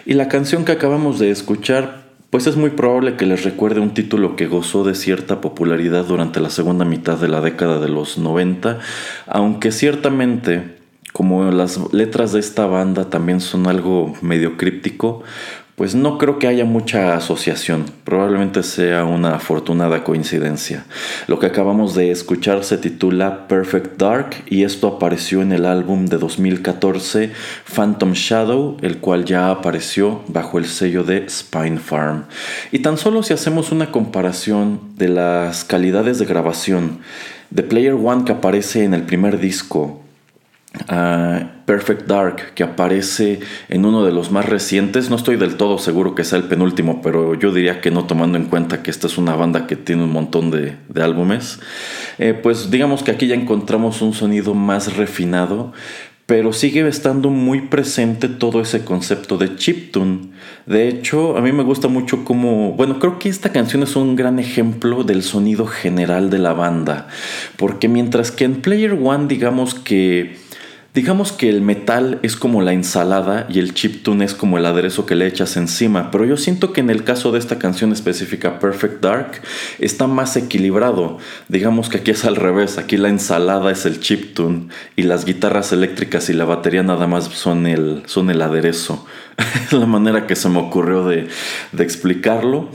Y 0.07 0.15
la 0.15 0.29
canción 0.29 0.65
que 0.65 0.73
acabamos 0.73 1.19
de 1.19 1.31
escuchar, 1.31 2.05
pues 2.31 2.47
es 2.47 2.57
muy 2.57 2.71
probable 2.71 3.17
que 3.17 3.27
les 3.27 3.45
recuerde 3.45 3.81
un 3.81 3.95
título 3.95 4.37
que 4.37 4.47
gozó 4.47 4.85
de 4.85 4.95
cierta 4.95 5.41
popularidad 5.41 6.05
durante 6.05 6.41
la 6.41 6.51
segunda 6.51 6.85
mitad 6.85 7.17
de 7.19 7.29
la 7.29 7.41
década 7.41 7.81
de 7.81 7.89
los 7.89 8.19
90, 8.19 8.79
aunque 9.27 9.73
ciertamente, 9.73 10.77
como 11.13 11.51
las 11.51 11.93
letras 11.93 12.33
de 12.33 12.41
esta 12.41 12.67
banda 12.67 13.09
también 13.09 13.41
son 13.41 13.67
algo 13.67 14.15
medio 14.21 14.57
críptico, 14.57 15.23
pues 15.77 15.97
no 15.97 16.19
creo 16.19 16.39
que 16.39 16.47
haya 16.47 16.65
mucha 16.65 17.17
asociación, 17.17 17.87
probablemente 18.05 18.63
sea 18.63 19.05
una 19.05 19.35
afortunada 19.35 20.05
coincidencia. 20.05 20.85
Lo 21.27 21.41
que 21.41 21.47
acabamos 21.47 21.95
de 21.95 22.13
escuchar 22.13 22.63
se 22.63 22.79
titula 22.79 23.49
Perfect 23.49 23.99
Dark 23.99 24.37
y 24.47 24.63
esto 24.63 24.87
apareció 24.87 25.43
en 25.43 25.51
el 25.51 25.67
álbum 25.67 26.07
de 26.07 26.19
2014 26.19 27.33
Phantom 27.75 28.13
Shadow, 28.13 28.77
el 28.83 28.99
cual 28.99 29.25
ya 29.25 29.51
apareció 29.51 30.23
bajo 30.29 30.59
el 30.59 30.67
sello 30.67 31.03
de 31.03 31.29
Spine 31.29 31.79
Farm. 31.79 32.27
Y 32.71 32.79
tan 32.79 32.97
solo 32.97 33.25
si 33.25 33.33
hacemos 33.33 33.73
una 33.73 33.91
comparación 33.91 34.81
de 34.97 35.09
las 35.09 35.65
calidades 35.65 36.21
de 36.21 36.27
grabación 36.27 37.01
de 37.51 37.65
Player 37.65 37.95
One 37.95 38.25
que 38.25 38.33
aparece 38.33 38.85
en 38.85 38.95
el 38.95 39.03
primer 39.03 39.41
disco 39.41 40.04
Perfect 41.67 42.07
Dark, 42.07 42.55
que 42.55 42.65
aparece 42.65 43.41
en 43.69 43.85
uno 43.85 44.05
de 44.05 44.13
los 44.13 44.31
más 44.31 44.47
recientes. 44.47 45.09
No 45.09 45.17
estoy 45.17 45.37
del 45.37 45.57
todo 45.57 45.79
seguro 45.79 46.15
que 46.15 46.25
sea 46.25 46.39
el 46.39 46.45
penúltimo, 46.45 47.01
pero 47.01 47.35
yo 47.35 47.53
diría 47.53 47.81
que 47.81 47.91
no 47.91 48.05
tomando 48.05 48.37
en 48.39 48.47
cuenta 48.47 48.83
que 48.83 48.91
esta 48.91 49.07
es 49.07 49.17
una 49.17 49.37
banda 49.37 49.67
que 49.67 49.77
tiene 49.77 50.03
un 50.03 50.13
montón 50.13 50.51
de, 50.51 50.77
álbumes. 51.01 51.61
Eh, 52.19 52.35
pues 52.35 52.71
digamos 52.71 53.03
que 53.03 53.13
aquí 53.13 53.27
ya 53.27 53.35
encontramos 53.35 54.03
un 54.03 54.15
sonido 54.15 54.55
más 54.55 54.97
refinado, 54.97 55.73
pero 56.27 56.53
sigue 56.53 56.87
estando 56.89 57.29
muy 57.29 57.63
presente 57.63 58.29
todo 58.29 58.61
ese 58.61 58.85
concepto 58.85 59.37
de 59.37 59.57
chiptune. 59.57 60.31
De 60.67 60.89
hecho, 60.89 61.37
a 61.37 61.43
mí 61.43 61.53
me 61.53 61.63
gusta 61.63 61.89
mucho 61.89 62.25
como, 62.25 62.73
bueno, 62.73 62.99
creo 62.99 63.19
que 63.19 63.29
esta 63.29 63.53
canción 63.53 63.83
es 63.83 63.95
un 63.95 64.17
gran 64.17 64.39
ejemplo 64.39 65.05
del 65.05 65.23
sonido 65.23 65.67
general 65.67 66.31
de 66.31 66.39
la 66.39 66.55
banda, 66.55 67.09
porque 67.57 67.89
mientras 67.89 68.31
que 68.31 68.45
en 68.45 68.63
Player 68.63 68.93
One 68.93 69.27
digamos 69.29 69.75
que 69.75 70.44
Digamos 70.95 71.33
que 71.33 71.49
el 71.49 71.61
metal 71.61 72.21
es 72.23 72.37
como 72.37 72.63
la 72.63 72.73
ensalada 72.73 73.49
y 73.51 73.59
el 73.59 73.75
chiptune 73.75 74.25
es 74.25 74.33
como 74.33 74.59
el 74.59 74.65
aderezo 74.65 75.07
que 75.07 75.17
le 75.17 75.27
echas 75.27 75.57
encima, 75.57 76.13
pero 76.13 76.25
yo 76.25 76.37
siento 76.37 76.73
que 76.73 76.83
en 76.83 76.89
el 76.89 77.03
caso 77.03 77.33
de 77.33 77.41
esta 77.41 77.59
canción 77.59 77.91
específica, 77.91 78.61
Perfect 78.61 79.03
Dark, 79.03 79.43
está 79.81 80.07
más 80.07 80.37
equilibrado. 80.37 81.19
Digamos 81.49 81.89
que 81.89 81.99
aquí 81.99 82.13
es 82.13 82.25
al 82.25 82.37
revés, 82.37 82.79
aquí 82.79 82.97
la 82.97 83.09
ensalada 83.09 83.73
es 83.73 83.87
el 83.87 83.99
chiptune 83.99 84.69
y 84.95 85.03
las 85.03 85.25
guitarras 85.25 85.73
eléctricas 85.73 86.31
y 86.31 86.33
la 86.33 86.45
batería 86.45 86.85
nada 86.85 87.09
más 87.09 87.25
son 87.25 87.67
el, 87.67 88.05
son 88.07 88.31
el 88.31 88.41
aderezo. 88.41 89.05
es 89.67 89.73
la 89.73 89.87
manera 89.87 90.29
que 90.29 90.37
se 90.37 90.49
me 90.49 90.61
ocurrió 90.61 91.09
de, 91.09 91.27
de 91.73 91.83
explicarlo. 91.83 92.69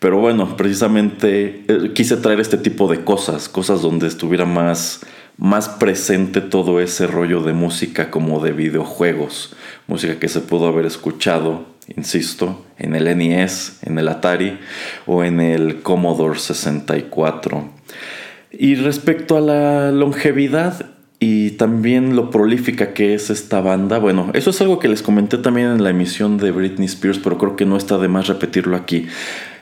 Pero 0.00 0.18
bueno, 0.18 0.56
precisamente 0.56 1.62
eh, 1.68 1.92
quise 1.94 2.16
traer 2.16 2.40
este 2.40 2.56
tipo 2.56 2.88
de 2.88 3.04
cosas, 3.04 3.48
cosas 3.48 3.82
donde 3.82 4.08
estuviera 4.08 4.46
más 4.46 5.02
más 5.40 5.70
presente 5.70 6.42
todo 6.42 6.80
ese 6.80 7.06
rollo 7.06 7.42
de 7.42 7.54
música 7.54 8.10
como 8.10 8.44
de 8.44 8.52
videojuegos, 8.52 9.56
música 9.86 10.18
que 10.20 10.28
se 10.28 10.40
pudo 10.40 10.66
haber 10.66 10.84
escuchado, 10.84 11.64
insisto, 11.96 12.62
en 12.78 12.94
el 12.94 13.04
NES, 13.16 13.78
en 13.82 13.98
el 13.98 14.08
Atari 14.08 14.58
o 15.06 15.24
en 15.24 15.40
el 15.40 15.80
Commodore 15.80 16.38
64. 16.38 17.70
Y 18.52 18.74
respecto 18.74 19.38
a 19.38 19.40
la 19.40 19.90
longevidad 19.92 20.90
y 21.20 21.52
también 21.52 22.16
lo 22.16 22.28
prolífica 22.28 22.92
que 22.92 23.14
es 23.14 23.30
esta 23.30 23.62
banda, 23.62 23.98
bueno, 23.98 24.30
eso 24.34 24.50
es 24.50 24.60
algo 24.60 24.78
que 24.78 24.88
les 24.88 25.00
comenté 25.00 25.38
también 25.38 25.68
en 25.68 25.82
la 25.82 25.90
emisión 25.90 26.36
de 26.36 26.50
Britney 26.50 26.86
Spears, 26.86 27.18
pero 27.18 27.38
creo 27.38 27.56
que 27.56 27.64
no 27.64 27.78
está 27.78 27.96
de 27.96 28.08
más 28.08 28.26
repetirlo 28.26 28.76
aquí. 28.76 29.06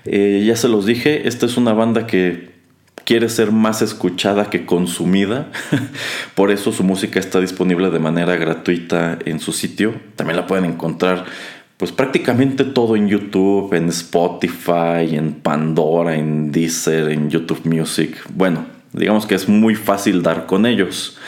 Eh, 0.05 0.43
ya 0.45 0.57
se 0.57 0.69
los 0.69 0.87
dije, 0.87 1.29
esta 1.29 1.47
es 1.47 1.57
una 1.57 1.73
banda 1.73 2.09
que 2.09 2.58
quiere 3.05 3.29
ser 3.29 3.53
más 3.53 3.83
escuchada 3.83 4.51
que 4.51 4.67
consumida. 4.67 5.51
Por 6.35 6.51
eso 6.51 6.73
su 6.73 6.85
música 6.85 7.19
está 7.19 7.41
disponible 7.41 7.91
de 7.91 7.99
manera 7.99 8.37
gratuita 8.37 9.19
en 9.25 9.41
su 9.41 9.53
sitio. 9.53 9.95
También 10.17 10.37
la 10.37 10.47
pueden 10.47 10.65
encontrar 10.65 11.25
pues 11.77 11.93
prácticamente 11.93 12.65
todo 12.65 12.97
en 12.97 13.09
YouTube, 13.09 13.73
en 13.73 13.89
Spotify, 13.89 15.17
en 15.17 15.35
Pandora, 15.35 16.17
en 16.17 16.51
Deezer, 16.51 17.09
en 17.11 17.31
YouTube 17.31 17.65
Music. 17.65 18.17
Bueno, 18.35 18.67
digamos 18.93 19.27
que 19.27 19.37
es 19.37 19.49
muy 19.49 19.77
fácil 19.77 20.23
dar 20.23 20.47
con 20.47 20.67
ellos. 20.67 21.19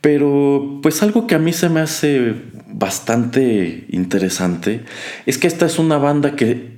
Pero 0.00 0.80
pues 0.82 1.02
algo 1.02 1.26
que 1.26 1.34
a 1.34 1.38
mí 1.38 1.52
se 1.52 1.68
me 1.68 1.80
hace 1.80 2.34
bastante 2.66 3.86
interesante 3.90 4.84
es 5.26 5.38
que 5.38 5.46
esta 5.46 5.66
es 5.66 5.78
una 5.78 5.98
banda 5.98 6.34
que 6.34 6.74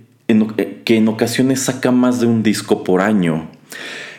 que 0.85 0.97
en 0.97 1.09
ocasiones 1.09 1.61
saca 1.61 1.91
más 1.91 2.21
de 2.21 2.27
un 2.27 2.43
disco 2.43 2.83
por 2.83 3.01
año. 3.01 3.49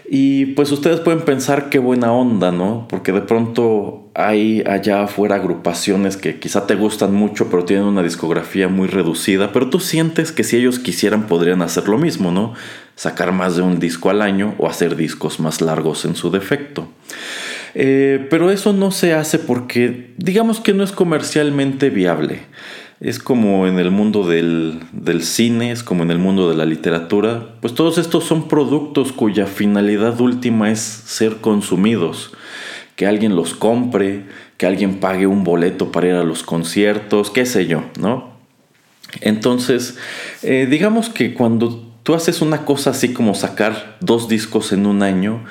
Y 0.09 0.47
pues 0.47 0.71
ustedes 0.71 1.01
pueden 1.01 1.21
pensar 1.21 1.69
qué 1.69 1.79
buena 1.79 2.13
onda, 2.13 2.51
¿no? 2.51 2.87
Porque 2.87 3.11
de 3.11 3.21
pronto 3.21 4.09
hay 4.15 4.63
allá 4.65 5.03
afuera 5.03 5.35
agrupaciones 5.35 6.15
que 6.15 6.39
quizá 6.39 6.65
te 6.65 6.75
gustan 6.75 7.13
mucho, 7.13 7.49
pero 7.49 7.65
tienen 7.65 7.85
una 7.85 8.03
discografía 8.03 8.69
muy 8.69 8.87
reducida, 8.87 9.51
pero 9.51 9.69
tú 9.69 9.81
sientes 9.81 10.31
que 10.31 10.45
si 10.45 10.57
ellos 10.57 10.79
quisieran 10.79 11.27
podrían 11.27 11.61
hacer 11.61 11.89
lo 11.89 11.97
mismo, 11.97 12.31
¿no? 12.31 12.53
Sacar 12.95 13.33
más 13.33 13.57
de 13.57 13.63
un 13.63 13.79
disco 13.79 14.09
al 14.09 14.21
año 14.21 14.55
o 14.59 14.67
hacer 14.67 14.95
discos 14.95 15.41
más 15.41 15.59
largos 15.59 16.05
en 16.05 16.15
su 16.15 16.31
defecto. 16.31 16.87
Eh, 17.75 18.25
pero 18.29 18.49
eso 18.49 18.71
no 18.71 18.91
se 18.91 19.13
hace 19.13 19.39
porque 19.39 20.13
digamos 20.17 20.61
que 20.61 20.73
no 20.73 20.85
es 20.85 20.93
comercialmente 20.93 21.89
viable. 21.89 22.39
Es 22.99 23.19
como 23.19 23.67
en 23.67 23.77
el 23.77 23.91
mundo 23.91 24.27
del, 24.27 24.81
cine, 25.21 25.71
es 25.71 25.83
como 25.83 26.01
en 26.01 26.09
el 26.09 26.17
mundo 26.17 26.49
de 26.49 26.55
la 26.55 26.65
literatura. 26.65 27.49
Pues 27.61 27.75
todos 27.75 27.99
estos 27.99 28.23
son 28.23 28.47
productos 28.47 29.11
cuya 29.11 29.45
finalidad 29.45 30.19
última 30.19 30.71
es 30.71 30.79
ser 30.79 31.37
consumidos. 31.37 32.31
Que 32.95 33.05
alguien 33.05 33.35
los 33.35 33.53
compre, 33.53 34.25
que 34.57 34.65
alguien 34.65 34.99
pague 34.99 35.27
un 35.27 35.43
boleto 35.43 35.91
para 35.91 36.07
ir 36.07 36.13
a 36.15 36.23
los 36.23 36.41
conciertos, 36.41 37.29
qué 37.29 37.45
sé 37.45 37.67
yo, 37.67 37.83
¿no? 37.99 38.31
Entonces, 39.21 39.97
eh, 40.41 40.67
digamos 40.67 41.09
que 41.09 41.35
cuando 41.35 41.87
tú 42.01 42.15
haces 42.15 42.41
una 42.41 42.65
cosa 42.65 42.89
así 42.89 43.13
como 43.13 43.35
sacar 43.35 43.97
dos 43.99 44.27
discos 44.27 44.73
en 44.73 44.87
un 44.87 45.03
año, 45.03 45.43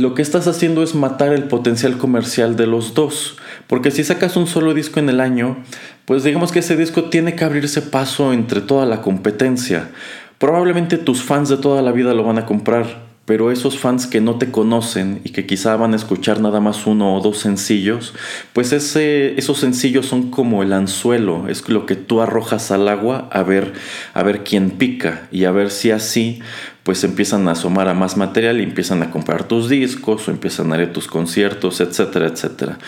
lo 0.00 0.14
que 0.14 0.22
estás 0.22 0.46
haciendo 0.46 0.82
es 0.82 0.94
matar 0.94 1.32
el 1.32 1.44
potencial 1.44 1.98
comercial 1.98 2.56
de 2.56 2.66
los 2.66 2.94
dos. 2.94 3.36
Porque 3.66 3.90
si 3.90 4.04
sacas 4.04 4.36
un 4.36 4.46
solo 4.46 4.74
disco 4.74 5.00
en 5.00 5.08
el 5.08 5.20
año, 5.20 5.56
pues 6.04 6.24
digamos 6.24 6.52
que 6.52 6.58
ese 6.58 6.76
disco 6.76 7.04
tiene 7.04 7.34
que 7.34 7.44
abrirse 7.44 7.82
paso 7.82 8.32
entre 8.32 8.60
toda 8.60 8.86
la 8.86 9.00
competencia. 9.00 9.90
Probablemente 10.38 10.98
tus 10.98 11.22
fans 11.22 11.48
de 11.48 11.56
toda 11.56 11.80
la 11.80 11.92
vida 11.92 12.12
lo 12.12 12.24
van 12.24 12.38
a 12.38 12.46
comprar, 12.46 13.04
pero 13.24 13.50
esos 13.50 13.78
fans 13.78 14.06
que 14.06 14.20
no 14.20 14.36
te 14.36 14.50
conocen 14.50 15.20
y 15.24 15.30
que 15.30 15.46
quizá 15.46 15.76
van 15.76 15.94
a 15.94 15.96
escuchar 15.96 16.40
nada 16.40 16.60
más 16.60 16.86
uno 16.86 17.16
o 17.16 17.20
dos 17.20 17.38
sencillos, 17.38 18.12
pues 18.52 18.72
ese, 18.72 19.38
esos 19.38 19.58
sencillos 19.58 20.06
son 20.06 20.30
como 20.30 20.62
el 20.62 20.72
anzuelo, 20.72 21.48
es 21.48 21.66
lo 21.68 21.86
que 21.86 21.96
tú 21.96 22.20
arrojas 22.20 22.70
al 22.70 22.88
agua 22.88 23.28
a 23.32 23.42
ver, 23.42 23.72
a 24.12 24.22
ver 24.22 24.44
quién 24.44 24.72
pica 24.72 25.28
y 25.30 25.44
a 25.44 25.52
ver 25.52 25.70
si 25.70 25.90
así 25.90 26.40
pues 26.84 27.02
empiezan 27.02 27.48
a 27.48 27.52
asomar 27.52 27.88
a 27.88 27.94
más 27.94 28.18
material 28.18 28.60
y 28.60 28.62
empiezan 28.62 29.02
a 29.02 29.10
comprar 29.10 29.48
tus 29.48 29.70
discos 29.70 30.28
o 30.28 30.30
empiezan 30.30 30.70
a 30.72 30.76
ir 30.76 30.88
a 30.88 30.92
tus 30.92 31.08
conciertos, 31.08 31.80
etcétera, 31.80 32.28
etcétera. 32.28 32.78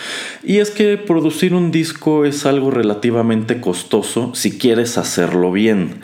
Y 0.43 0.59
es 0.59 0.69
que 0.69 0.97
producir 0.97 1.55
un 1.55 1.71
disco 1.71 2.23
es 2.23 2.45
algo 2.45 2.69
relativamente 2.69 3.59
costoso 3.59 4.33
si 4.35 4.59
quieres 4.59 4.99
hacerlo 4.99 5.51
bien. 5.51 6.01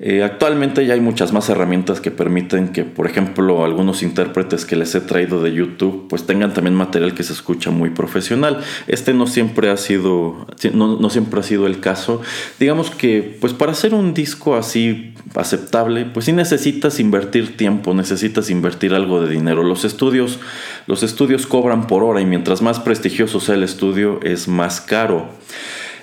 Eh, 0.00 0.24
actualmente 0.24 0.84
ya 0.86 0.94
hay 0.94 1.00
muchas 1.00 1.32
más 1.32 1.48
herramientas 1.48 2.00
que 2.00 2.10
permiten 2.10 2.68
que, 2.68 2.82
por 2.82 3.06
ejemplo, 3.06 3.64
algunos 3.64 4.02
intérpretes 4.02 4.64
que 4.64 4.74
les 4.74 4.92
he 4.96 5.00
traído 5.00 5.40
de 5.40 5.52
YouTube, 5.52 6.08
pues 6.08 6.26
tengan 6.26 6.52
también 6.52 6.74
material 6.74 7.14
que 7.14 7.22
se 7.22 7.32
escucha 7.32 7.70
muy 7.70 7.90
profesional. 7.90 8.58
Este 8.88 9.14
no 9.14 9.28
siempre 9.28 9.70
ha 9.70 9.76
sido, 9.76 10.46
no, 10.72 11.10
siempre 11.10 11.40
ha 11.40 11.42
sido 11.44 11.68
el 11.68 11.78
caso. 11.78 12.20
Digamos 12.58 12.90
que, 12.90 13.36
pues 13.40 13.52
para 13.52 13.70
hacer 13.70 13.94
un 13.94 14.14
disco 14.14 14.56
así 14.56 15.14
aceptable, 15.36 16.06
pues 16.06 16.26
sí 16.26 16.32
necesitas 16.32 16.98
invertir 16.98 17.56
tiempo, 17.56 17.94
necesitas 17.94 18.50
invertir 18.50 18.94
algo 18.94 19.20
de 19.20 19.32
dinero. 19.32 19.62
Los 19.62 19.84
estudios, 19.84 20.40
los 20.88 21.04
estudios 21.04 21.46
cobran 21.46 21.86
por 21.86 22.02
hora 22.02 22.20
y 22.20 22.26
mientras 22.26 22.62
más 22.62 22.80
prestigioso 22.80 23.38
sea 23.38 23.54
el 23.54 23.62
estudio, 23.62 24.18
es 24.24 24.48
más 24.48 24.80
caro. 24.80 25.28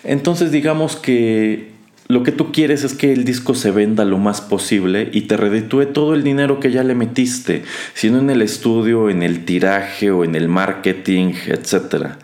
Entonces 0.03 0.51
digamos 0.51 0.95
que 0.95 1.70
lo 2.11 2.23
que 2.23 2.31
tú 2.31 2.51
quieres 2.51 2.83
es 2.83 2.93
que 2.93 3.13
el 3.13 3.23
disco 3.23 3.55
se 3.55 3.71
venda 3.71 4.03
lo 4.05 4.17
más 4.17 4.41
posible 4.41 5.09
y 5.13 5.21
te 5.21 5.37
reditúe 5.37 5.87
todo 5.87 6.13
el 6.13 6.23
dinero 6.23 6.59
que 6.59 6.71
ya 6.71 6.83
le 6.83 6.93
metiste, 6.93 7.63
sino 7.93 8.19
en 8.19 8.29
el 8.29 8.41
estudio, 8.41 9.09
en 9.09 9.23
el 9.23 9.45
tiraje 9.45 10.11
o 10.11 10.23
en 10.23 10.35
el 10.35 10.49
marketing, 10.49 11.33
etc. 11.47 12.17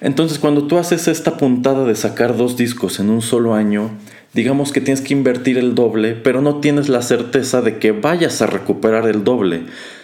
Entonces 0.00 0.38
cuando 0.38 0.66
tú 0.66 0.78
haces 0.78 1.08
esta 1.08 1.36
puntada 1.36 1.84
de 1.84 1.96
sacar 1.96 2.36
dos 2.36 2.56
discos 2.56 3.00
en 3.00 3.10
un 3.10 3.22
solo 3.22 3.54
año, 3.54 3.90
digamos 4.34 4.70
que 4.70 4.80
tienes 4.80 5.00
que 5.00 5.14
invertir 5.14 5.58
el 5.58 5.74
doble, 5.74 6.14
pero 6.14 6.40
no 6.40 6.60
tienes 6.60 6.88
la 6.88 7.02
certeza 7.02 7.60
de 7.60 7.78
que 7.78 7.92
vayas 7.92 8.40
a 8.40 8.46
recuperar 8.46 9.08
el 9.08 9.24
doble. 9.24 9.62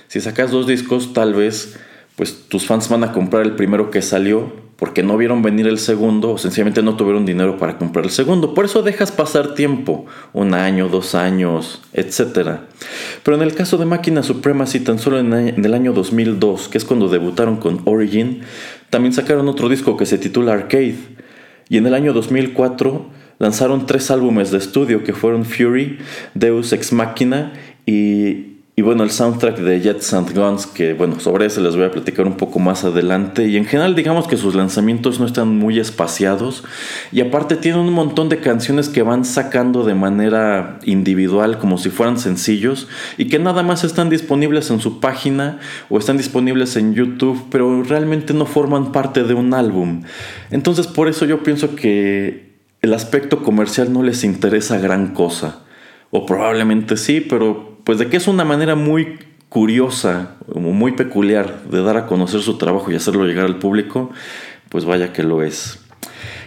Si 0.08 0.20
sacas 0.20 0.50
dos 0.50 0.66
discos, 0.66 1.12
tal 1.12 1.34
vez 1.34 1.78
pues 2.20 2.48
tus 2.48 2.66
fans 2.66 2.90
van 2.90 3.02
a 3.02 3.12
comprar 3.12 3.44
el 3.44 3.52
primero 3.52 3.90
que 3.90 4.02
salió 4.02 4.52
porque 4.76 5.02
no 5.02 5.16
vieron 5.16 5.40
venir 5.40 5.66
el 5.66 5.78
segundo 5.78 6.32
o 6.32 6.36
sencillamente 6.36 6.82
no 6.82 6.94
tuvieron 6.94 7.24
dinero 7.24 7.56
para 7.56 7.78
comprar 7.78 8.04
el 8.04 8.10
segundo. 8.10 8.52
Por 8.52 8.66
eso 8.66 8.82
dejas 8.82 9.10
pasar 9.10 9.54
tiempo, 9.54 10.04
un 10.34 10.52
año, 10.52 10.90
dos 10.90 11.14
años, 11.14 11.80
etc. 11.94 12.58
Pero 13.22 13.38
en 13.38 13.42
el 13.42 13.54
caso 13.54 13.78
de 13.78 13.86
Máquina 13.86 14.22
Supremacy, 14.22 14.80
tan 14.80 14.98
solo 14.98 15.18
en 15.18 15.32
el 15.32 15.72
año 15.72 15.94
2002, 15.94 16.68
que 16.68 16.76
es 16.76 16.84
cuando 16.84 17.08
debutaron 17.08 17.56
con 17.56 17.80
Origin, 17.86 18.42
también 18.90 19.14
sacaron 19.14 19.48
otro 19.48 19.70
disco 19.70 19.96
que 19.96 20.04
se 20.04 20.18
titula 20.18 20.52
Arcade. 20.52 20.98
Y 21.70 21.78
en 21.78 21.86
el 21.86 21.94
año 21.94 22.12
2004 22.12 23.06
lanzaron 23.38 23.86
tres 23.86 24.10
álbumes 24.10 24.50
de 24.50 24.58
estudio 24.58 25.04
que 25.04 25.14
fueron 25.14 25.46
Fury, 25.46 25.96
Deus 26.34 26.74
Ex 26.74 26.92
Machina 26.92 27.54
y 27.86 28.49
y 28.80 28.82
bueno, 28.82 29.04
el 29.04 29.10
soundtrack 29.10 29.58
de 29.58 29.78
Jets 29.82 30.14
and 30.14 30.34
Guns, 30.34 30.66
que 30.66 30.94
bueno, 30.94 31.20
sobre 31.20 31.44
ese 31.44 31.60
les 31.60 31.76
voy 31.76 31.84
a 31.84 31.90
platicar 31.90 32.26
un 32.26 32.38
poco 32.38 32.58
más 32.60 32.82
adelante. 32.82 33.46
Y 33.46 33.58
en 33.58 33.66
general 33.66 33.94
digamos 33.94 34.26
que 34.26 34.38
sus 34.38 34.54
lanzamientos 34.54 35.20
no 35.20 35.26
están 35.26 35.48
muy 35.48 35.78
espaciados. 35.78 36.64
Y 37.12 37.20
aparte 37.20 37.56
tienen 37.56 37.82
un 37.82 37.92
montón 37.92 38.30
de 38.30 38.38
canciones 38.38 38.88
que 38.88 39.02
van 39.02 39.26
sacando 39.26 39.84
de 39.84 39.92
manera 39.92 40.78
individual, 40.86 41.58
como 41.58 41.76
si 41.76 41.90
fueran 41.90 42.18
sencillos. 42.18 42.88
Y 43.18 43.26
que 43.26 43.38
nada 43.38 43.62
más 43.62 43.84
están 43.84 44.08
disponibles 44.08 44.70
en 44.70 44.80
su 44.80 44.98
página 44.98 45.58
o 45.90 45.98
están 45.98 46.16
disponibles 46.16 46.74
en 46.76 46.94
YouTube, 46.94 47.48
pero 47.50 47.82
realmente 47.82 48.32
no 48.32 48.46
forman 48.46 48.92
parte 48.92 49.24
de 49.24 49.34
un 49.34 49.52
álbum. 49.52 50.04
Entonces 50.50 50.86
por 50.86 51.06
eso 51.06 51.26
yo 51.26 51.42
pienso 51.42 51.76
que 51.76 52.54
el 52.80 52.94
aspecto 52.94 53.42
comercial 53.42 53.92
no 53.92 54.02
les 54.02 54.24
interesa 54.24 54.78
gran 54.78 55.12
cosa. 55.12 55.64
O 56.10 56.24
probablemente 56.24 56.96
sí, 56.96 57.20
pero 57.20 57.69
pues 57.90 57.98
de 57.98 58.08
que 58.08 58.18
es 58.18 58.28
una 58.28 58.44
manera 58.44 58.76
muy 58.76 59.18
curiosa, 59.48 60.36
muy 60.54 60.92
peculiar 60.92 61.64
de 61.64 61.82
dar 61.82 61.96
a 61.96 62.06
conocer 62.06 62.40
su 62.40 62.56
trabajo 62.56 62.88
y 62.92 62.94
hacerlo 62.94 63.24
llegar 63.24 63.46
al 63.46 63.58
público, 63.58 64.12
pues 64.68 64.84
vaya 64.84 65.12
que 65.12 65.24
lo 65.24 65.42
es. 65.42 65.80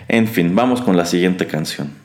En 0.08 0.30
fin, 0.30 0.56
vamos 0.56 0.80
con 0.80 0.96
la 0.96 1.04
siguiente 1.04 1.46
canción. 1.46 2.03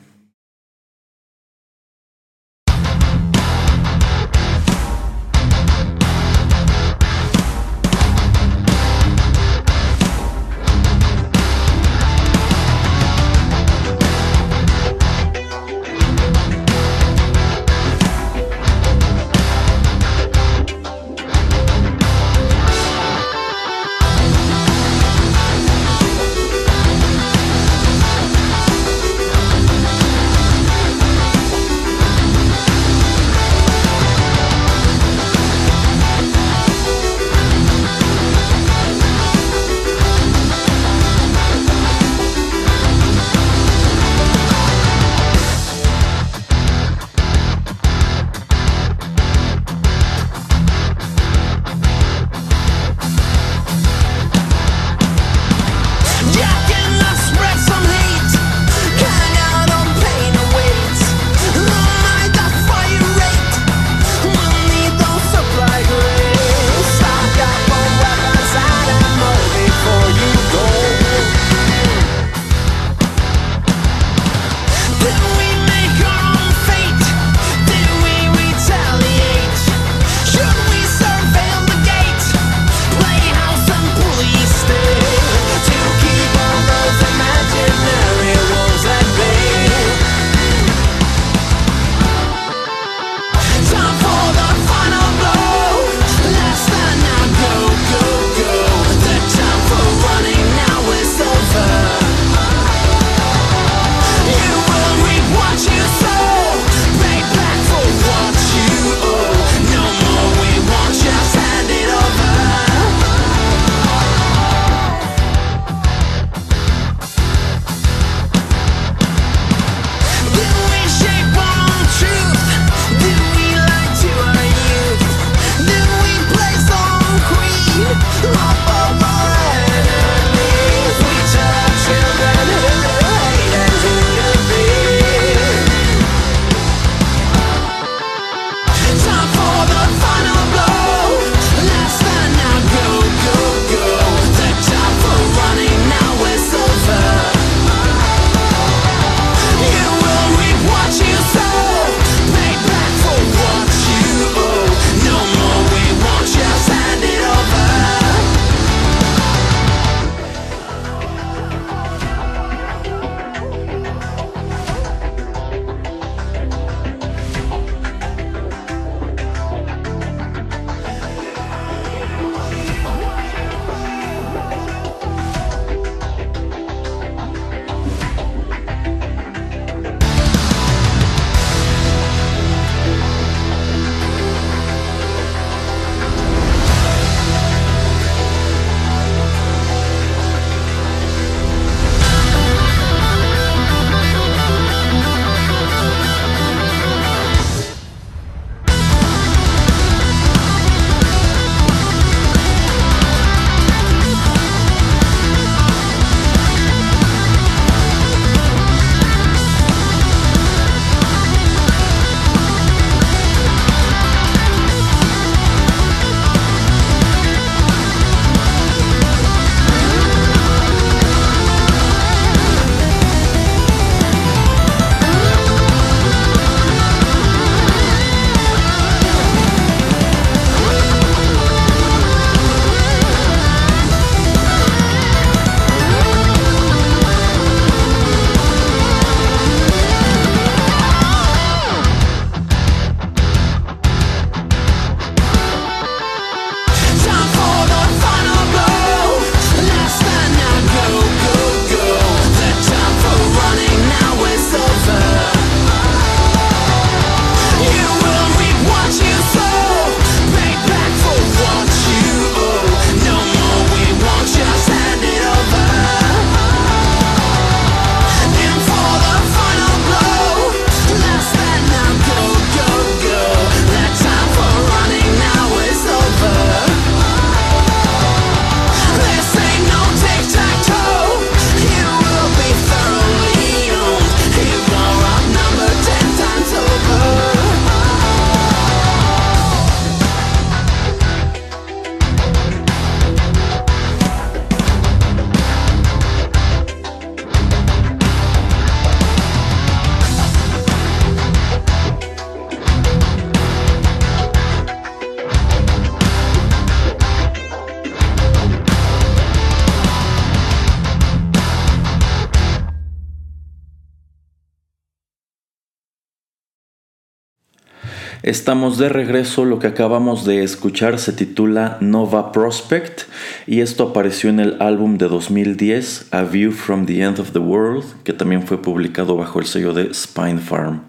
Estamos 318.29 318.77
de 318.77 318.89
regreso, 318.89 319.43
lo 319.43 319.57
que 319.57 319.65
acabamos 319.65 320.23
de 320.23 320.43
escuchar 320.43 320.99
se 320.99 321.13
titula 321.13 321.79
Nova 321.81 322.31
Prospect 322.31 323.05
y 323.47 323.61
esto 323.61 323.89
apareció 323.89 324.29
en 324.29 324.39
el 324.39 324.57
álbum 324.59 324.97
de 324.97 325.07
2010 325.07 326.07
A 326.11 326.23
View 326.23 326.51
from 326.51 326.85
the 326.85 327.01
End 327.01 327.19
of 327.19 327.31
the 327.31 327.39
World, 327.39 327.83
que 328.03 328.13
también 328.13 328.45
fue 328.45 328.61
publicado 328.61 329.15
bajo 329.15 329.39
el 329.39 329.45
sello 329.45 329.73
de 329.73 329.93
Spine 329.93 330.39
Farm. 330.39 330.81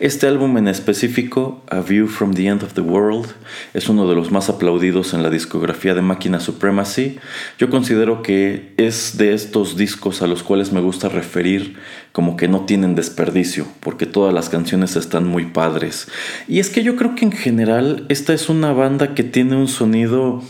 Este 0.00 0.26
álbum 0.26 0.56
en 0.58 0.68
específico, 0.68 1.62
A 1.70 1.80
View 1.80 2.06
from 2.06 2.34
the 2.34 2.46
End 2.46 2.62
of 2.62 2.74
the 2.74 2.80
World, 2.80 3.26
es 3.72 3.88
uno 3.88 4.08
de 4.08 4.14
los 4.14 4.30
más 4.30 4.48
aplaudidos 4.48 5.14
en 5.14 5.22
la 5.22 5.30
discografía 5.30 5.94
de 5.94 6.02
Máquina 6.02 6.40
Supremacy. 6.40 7.18
Yo 7.58 7.70
considero 7.70 8.22
que 8.22 8.74
es 8.76 9.16
de 9.16 9.34
estos 9.34 9.76
discos 9.76 10.22
a 10.22 10.26
los 10.26 10.42
cuales 10.42 10.72
me 10.72 10.80
gusta 10.80 11.08
referir 11.08 11.76
como 12.12 12.36
que 12.36 12.46
no 12.46 12.60
tienen 12.60 12.94
desperdicio, 12.94 13.66
porque 13.80 14.06
todas 14.06 14.32
las 14.32 14.48
canciones 14.48 14.94
están 14.96 15.26
muy 15.26 15.46
padres. 15.46 16.06
Y 16.46 16.60
es 16.60 16.70
que 16.70 16.82
yo 16.82 16.94
creo 16.94 17.14
que 17.16 17.24
en 17.24 17.32
general 17.32 18.06
esta 18.08 18.32
es 18.32 18.48
una 18.48 18.72
banda 18.72 19.14
que 19.14 19.24
tiene 19.24 19.56
un 19.56 19.68
sonido, 19.68 20.42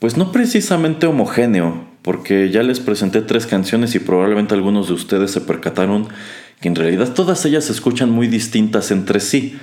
pues 0.00 0.16
no 0.16 0.32
precisamente 0.32 1.06
homogéneo, 1.06 1.84
porque 2.02 2.50
ya 2.50 2.62
les 2.62 2.80
presenté 2.80 3.20
tres 3.20 3.46
canciones 3.46 3.94
y 3.94 4.00
probablemente 4.00 4.54
algunos 4.54 4.88
de 4.88 4.94
ustedes 4.94 5.30
se 5.30 5.42
percataron 5.42 6.08
que 6.60 6.68
en 6.68 6.74
realidad 6.74 7.12
todas 7.14 7.44
ellas 7.44 7.66
se 7.66 7.72
escuchan 7.72 8.10
muy 8.10 8.26
distintas 8.26 8.90
entre 8.90 9.20
sí. 9.20 9.58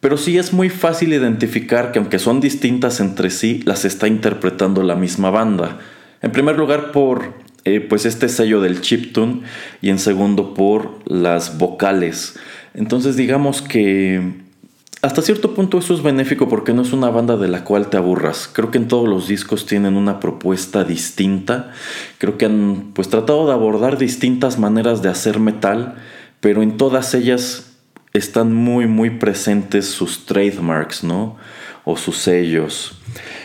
Pero 0.00 0.18
sí 0.18 0.38
es 0.38 0.52
muy 0.52 0.68
fácil 0.68 1.12
identificar 1.12 1.90
que 1.90 1.98
aunque 1.98 2.18
son 2.18 2.40
distintas 2.40 3.00
entre 3.00 3.30
sí, 3.30 3.62
las 3.64 3.84
está 3.84 4.08
interpretando 4.08 4.82
la 4.82 4.94
misma 4.94 5.30
banda. 5.30 5.78
En 6.20 6.32
primer 6.32 6.56
lugar 6.56 6.92
por 6.92 7.34
eh, 7.64 7.80
pues 7.80 8.06
este 8.06 8.28
sello 8.28 8.60
del 8.60 8.80
chiptune 8.80 9.42
y 9.80 9.90
en 9.90 9.98
segundo 9.98 10.54
por 10.54 10.98
las 11.06 11.58
vocales. 11.58 12.36
Entonces 12.74 13.16
digamos 13.16 13.62
que 13.62 14.45
hasta 15.06 15.22
cierto 15.22 15.54
punto 15.54 15.78
eso 15.78 15.94
es 15.94 16.02
benéfico 16.02 16.48
porque 16.48 16.74
no 16.74 16.82
es 16.82 16.92
una 16.92 17.10
banda 17.10 17.36
de 17.36 17.48
la 17.48 17.64
cual 17.64 17.88
te 17.88 17.96
aburras. 17.96 18.50
Creo 18.52 18.70
que 18.70 18.78
en 18.78 18.88
todos 18.88 19.08
los 19.08 19.28
discos 19.28 19.64
tienen 19.64 19.96
una 19.96 20.18
propuesta 20.18 20.82
distinta. 20.82 21.70
Creo 22.18 22.36
que 22.36 22.46
han 22.46 22.90
pues 22.92 23.08
tratado 23.08 23.46
de 23.46 23.52
abordar 23.52 23.98
distintas 23.98 24.58
maneras 24.58 25.02
de 25.02 25.08
hacer 25.08 25.38
metal, 25.38 25.94
pero 26.40 26.62
en 26.62 26.76
todas 26.76 27.14
ellas 27.14 27.76
están 28.12 28.52
muy 28.52 28.86
muy 28.86 29.10
presentes 29.10 29.86
sus 29.86 30.26
trademarks, 30.26 31.04
¿no? 31.04 31.36
O 31.84 31.96
sus 31.96 32.18
sellos. 32.18 32.98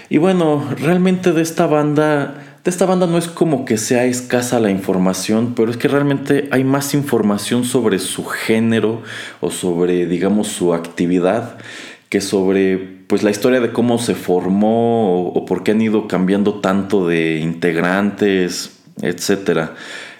Y 0.10 0.18
bueno, 0.18 0.68
realmente 0.78 1.32
de 1.32 1.44
esta 1.44 1.68
banda 1.68 2.51
de 2.64 2.70
esta 2.70 2.86
banda 2.86 3.08
no 3.08 3.18
es 3.18 3.28
como 3.28 3.66
que 3.66 3.78
sea 3.78 4.06
escasa 4.06 4.60
la 4.60 4.70
información, 4.70 5.54
pero 5.56 5.72
es 5.72 5.78
que 5.78 5.88
realmente 5.88 6.48
hay 6.52 6.64
más 6.64 6.94
información 6.94 7.64
sobre 7.64 7.98
su 7.98 8.26
género 8.26 9.02
o 9.40 9.50
sobre, 9.50 10.06
digamos, 10.06 10.48
su 10.48 10.74
actividad 10.74 11.58
que 12.10 12.22
sobre 12.22 12.78
pues 13.08 13.24
la 13.24 13.32
historia 13.32 13.60
de 13.60 13.72
cómo 13.72 13.98
se 13.98 14.16
formó 14.16 15.28
o, 15.28 15.46
por 15.46 15.64
qué 15.64 15.72
han 15.72 15.82
ido 15.82 16.08
cambiando 16.08 16.56
tanto 16.56 17.08
de 17.08 17.40
integrantes, 17.40 18.80
etc. 19.02 19.72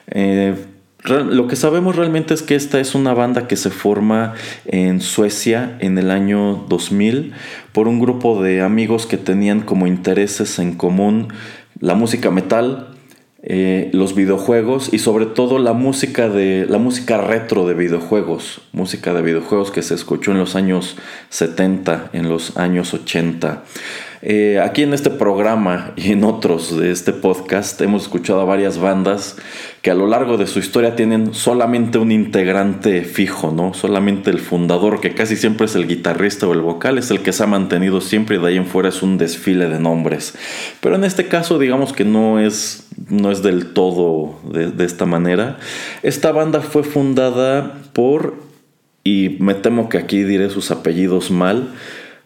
Eh, 0.08 0.56
lo 1.04 1.48
que 1.48 1.56
sabemos 1.56 1.96
realmente 1.96 2.34
es 2.34 2.42
que 2.42 2.56
esta 2.56 2.80
es 2.80 2.96
una 2.96 3.14
banda 3.14 3.48
que 3.48 3.56
se 3.56 3.72
forma 3.72 4.34
en 4.66 5.02
Suecia 5.02 5.78
en 5.80 5.98
el 5.98 6.12
año 6.12 6.66
2000 6.70 7.34
por 7.72 7.88
un 7.88 8.00
grupo 8.00 8.42
de 8.42 8.62
amigos 8.62 9.06
que 9.06 9.18
tenían 9.18 9.62
como 9.62 9.88
intereses 9.88 10.60
en 10.60 10.76
común 10.76 11.30
la 11.82 11.96
música 11.96 12.32
metal, 12.32 12.88
eh, 13.44 13.90
los 13.92 14.14
videojuegos 14.14 14.94
y 14.94 15.00
sobre 15.00 15.26
todo 15.26 15.58
la 15.58 15.74
música 15.74 16.30
de 16.30 16.68
la 16.70 16.78
música 16.78 17.18
retro 17.18 17.68
de 17.68 17.74
videojuegos, 17.74 18.62
música 18.72 19.14
de 19.16 19.24
videojuegos 19.24 19.72
que 19.72 19.82
se 19.82 19.96
escuchó 19.96 20.32
en 20.32 20.38
los 20.38 20.56
años 20.56 20.96
70, 21.30 22.12
en 22.14 22.30
los 22.30 22.56
años 22.56 22.94
80. 22.94 23.64
Eh, 24.24 24.60
aquí 24.64 24.84
en 24.84 24.94
este 24.94 25.10
programa 25.10 25.94
y 25.96 26.12
en 26.12 26.24
otros 26.24 26.78
de 26.78 26.92
este 26.92 27.12
podcast 27.12 27.82
hemos 27.82 28.04
escuchado 28.04 28.42
a 28.42 28.46
varias 28.46 28.78
bandas 28.78 29.38
que 29.82 29.90
a 29.90 29.96
lo 29.96 30.06
largo 30.06 30.38
de 30.38 30.46
su 30.46 30.60
historia 30.60 30.96
tienen 30.96 31.34
solamente 31.34 31.98
un 31.98 32.12
integrante 32.12 33.04
fijo, 33.04 33.52
¿no? 33.52 33.74
Solamente 33.74 34.30
el 34.30 34.38
fundador, 34.38 35.02
que 35.02 35.16
casi 35.16 35.36
siempre 35.36 35.66
es 35.66 35.74
el 35.74 35.88
guitarrista 35.88 36.48
o 36.48 36.54
el 36.54 36.62
vocal, 36.62 37.00
es 37.00 37.10
el 37.10 37.22
que 37.22 37.34
se 37.34 37.44
ha 37.44 37.48
mantenido 37.48 38.00
siempre 38.00 38.36
y 38.36 38.40
de 38.40 38.48
ahí 38.48 38.58
en 38.58 38.68
fuera 38.68 38.90
es 38.90 39.02
un 39.02 39.18
desfile 39.18 39.68
de 39.68 39.80
nombres. 39.80 40.36
Pero 40.82 40.96
en 40.96 41.04
este 41.04 41.28
caso 41.28 41.58
digamos 41.58 41.92
que 41.92 42.06
no 42.06 42.40
es, 42.40 42.90
no 43.10 43.32
es 43.32 43.42
del 43.42 43.74
todo 43.74 44.40
de, 44.52 44.70
de 44.70 44.86
esta 44.86 45.08
manera. 45.08 45.58
Esta 46.04 46.32
banda 46.32 46.62
fue 46.62 46.84
fundada 46.84 47.76
por, 47.94 48.36
y 49.04 49.38
me 49.40 49.56
temo 49.56 49.90
que 49.90 49.98
aquí 49.98 50.22
diré 50.22 50.52
sus 50.52 50.70
apellidos 50.70 51.32
mal, 51.32 51.74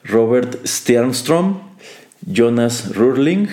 Robert 0.04 0.58
Sternstrom, 0.68 1.75
Jonas 2.26 2.96
Rurling, 2.96 3.48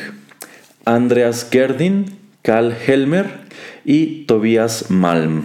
Andreas 0.84 1.48
Gerdin, 1.50 2.06
Karl 2.42 2.74
Helmer 2.86 3.26
y 3.84 4.24
Tobias 4.24 4.90
Malm. 4.90 5.44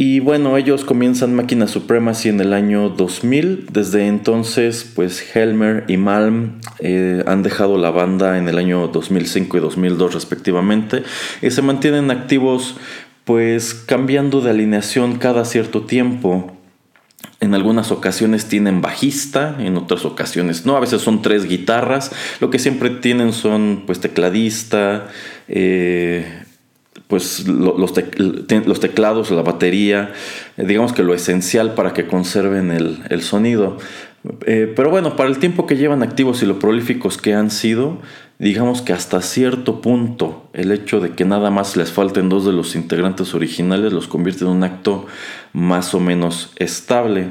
Y 0.00 0.20
bueno, 0.20 0.56
ellos 0.56 0.84
comienzan 0.84 1.34
Máquina 1.34 1.66
Supremacy 1.66 2.28
en 2.28 2.40
el 2.40 2.52
año 2.52 2.88
2000. 2.88 3.66
Desde 3.72 4.06
entonces, 4.06 4.88
pues 4.94 5.34
Helmer 5.34 5.86
y 5.88 5.96
Malm 5.96 6.60
eh, 6.78 7.24
han 7.26 7.42
dejado 7.42 7.78
la 7.78 7.90
banda 7.90 8.38
en 8.38 8.48
el 8.48 8.58
año 8.58 8.86
2005 8.86 9.56
y 9.56 9.60
2002 9.60 10.14
respectivamente. 10.14 11.02
Y 11.42 11.50
se 11.50 11.62
mantienen 11.62 12.12
activos 12.12 12.76
pues 13.24 13.74
cambiando 13.74 14.40
de 14.40 14.50
alineación 14.50 15.18
cada 15.18 15.44
cierto 15.44 15.82
tiempo. 15.82 16.57
En 17.40 17.54
algunas 17.54 17.92
ocasiones 17.92 18.46
tienen 18.46 18.80
bajista, 18.80 19.56
en 19.60 19.76
otras 19.76 20.04
ocasiones 20.04 20.66
no, 20.66 20.76
a 20.76 20.80
veces 20.80 21.02
son 21.02 21.22
tres 21.22 21.44
guitarras, 21.44 22.10
lo 22.40 22.50
que 22.50 22.58
siempre 22.58 22.90
tienen 22.90 23.32
son 23.32 23.84
pues 23.86 24.00
tecladista, 24.00 25.06
eh, 25.46 26.42
pues 27.08 27.48
los, 27.48 27.94
teclados, 28.80 29.30
la 29.30 29.42
batería, 29.42 30.12
eh, 30.56 30.64
digamos 30.66 30.92
que 30.92 31.02
lo 31.02 31.14
esencial 31.14 31.74
para 31.74 31.94
que 31.94 32.06
conserven 32.06 32.70
el, 32.70 33.22
sonido. 33.22 33.78
Eh, 34.44 34.72
pero 34.76 34.90
bueno, 34.90 35.16
para 35.16 35.30
el 35.30 35.38
tiempo 35.38 35.66
que 35.66 35.76
llevan 35.76 36.02
activos 36.02 36.42
y 36.42 36.46
lo 36.46 36.58
prolíficos 36.58 37.16
que 37.16 37.34
han 37.34 37.50
sido, 37.50 38.00
digamos 38.38 38.82
que 38.82 38.92
hasta 38.92 39.20
cierto 39.20 39.80
punto 39.80 40.48
el 40.52 40.70
hecho 40.70 41.00
de 41.00 41.10
que 41.10 41.24
nada 41.24 41.50
más 41.50 41.76
les 41.76 41.90
falten 41.90 42.28
dos 42.28 42.44
de 42.44 42.52
los 42.52 42.76
integrantes 42.76 43.34
originales 43.34 43.92
los 43.92 44.06
convierte 44.06 44.44
en 44.44 44.50
un 44.50 44.64
acto 44.64 45.06
más 45.52 45.94
o 45.94 46.00
menos 46.00 46.52
estable. 46.56 47.28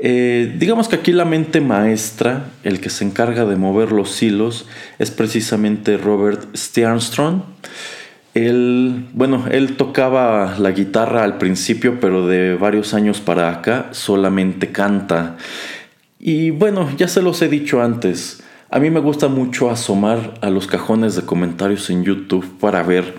Eh, 0.00 0.54
digamos 0.58 0.86
que 0.88 0.96
aquí 0.96 1.12
la 1.12 1.24
mente 1.24 1.60
maestra, 1.60 2.50
el 2.62 2.80
que 2.80 2.90
se 2.90 3.04
encarga 3.04 3.46
de 3.46 3.56
mover 3.56 3.90
los 3.90 4.22
hilos, 4.22 4.66
es 4.98 5.10
precisamente 5.10 5.96
Robert 5.96 6.54
Sternstrom. 6.56 7.42
Él, 8.34 9.06
bueno, 9.14 9.46
él 9.50 9.76
tocaba 9.76 10.56
la 10.58 10.70
guitarra 10.70 11.24
al 11.24 11.38
principio, 11.38 11.98
pero 11.98 12.28
de 12.28 12.54
varios 12.54 12.94
años 12.94 13.20
para 13.20 13.50
acá 13.50 13.88
solamente 13.90 14.70
canta. 14.70 15.36
Y 16.20 16.50
bueno, 16.50 16.88
ya 16.96 17.08
se 17.08 17.22
los 17.22 17.42
he 17.42 17.48
dicho 17.48 17.82
antes, 17.82 18.42
a 18.70 18.78
mí 18.80 18.90
me 18.90 19.00
gusta 19.00 19.28
mucho 19.28 19.70
asomar 19.70 20.34
a 20.42 20.50
los 20.50 20.66
cajones 20.66 21.16
de 21.16 21.22
comentarios 21.22 21.88
en 21.88 22.04
YouTube 22.04 22.46
para 22.60 22.82
ver 22.82 23.14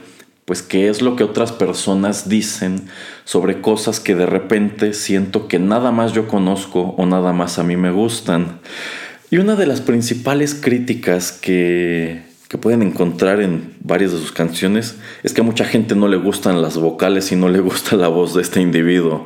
pues 0.45 0.61
qué 0.61 0.89
es 0.89 1.01
lo 1.01 1.15
que 1.15 1.23
otras 1.23 1.51
personas 1.51 2.27
dicen 2.27 2.87
sobre 3.23 3.61
cosas 3.61 3.99
que 3.99 4.15
de 4.15 4.25
repente 4.25 4.93
siento 4.93 5.47
que 5.47 5.59
nada 5.59 5.91
más 5.91 6.13
yo 6.13 6.27
conozco 6.27 6.95
o 6.97 7.05
nada 7.05 7.33
más 7.33 7.59
a 7.59 7.63
mí 7.63 7.77
me 7.77 7.91
gustan. 7.91 8.59
Y 9.29 9.37
una 9.37 9.55
de 9.55 9.67
las 9.67 9.81
principales 9.81 10.55
críticas 10.55 11.31
que, 11.31 12.23
que 12.47 12.57
pueden 12.57 12.81
encontrar 12.81 13.41
en 13.41 13.75
varias 13.81 14.11
de 14.11 14.17
sus 14.17 14.31
canciones 14.31 14.97
es 15.21 15.33
que 15.33 15.41
a 15.41 15.43
mucha 15.43 15.65
gente 15.65 15.95
no 15.95 16.07
le 16.07 16.17
gustan 16.17 16.63
las 16.63 16.77
vocales 16.77 17.31
y 17.31 17.35
no 17.35 17.47
le 17.47 17.59
gusta 17.59 17.95
la 17.95 18.07
voz 18.07 18.33
de 18.33 18.41
este 18.41 18.59
individuo. 18.59 19.25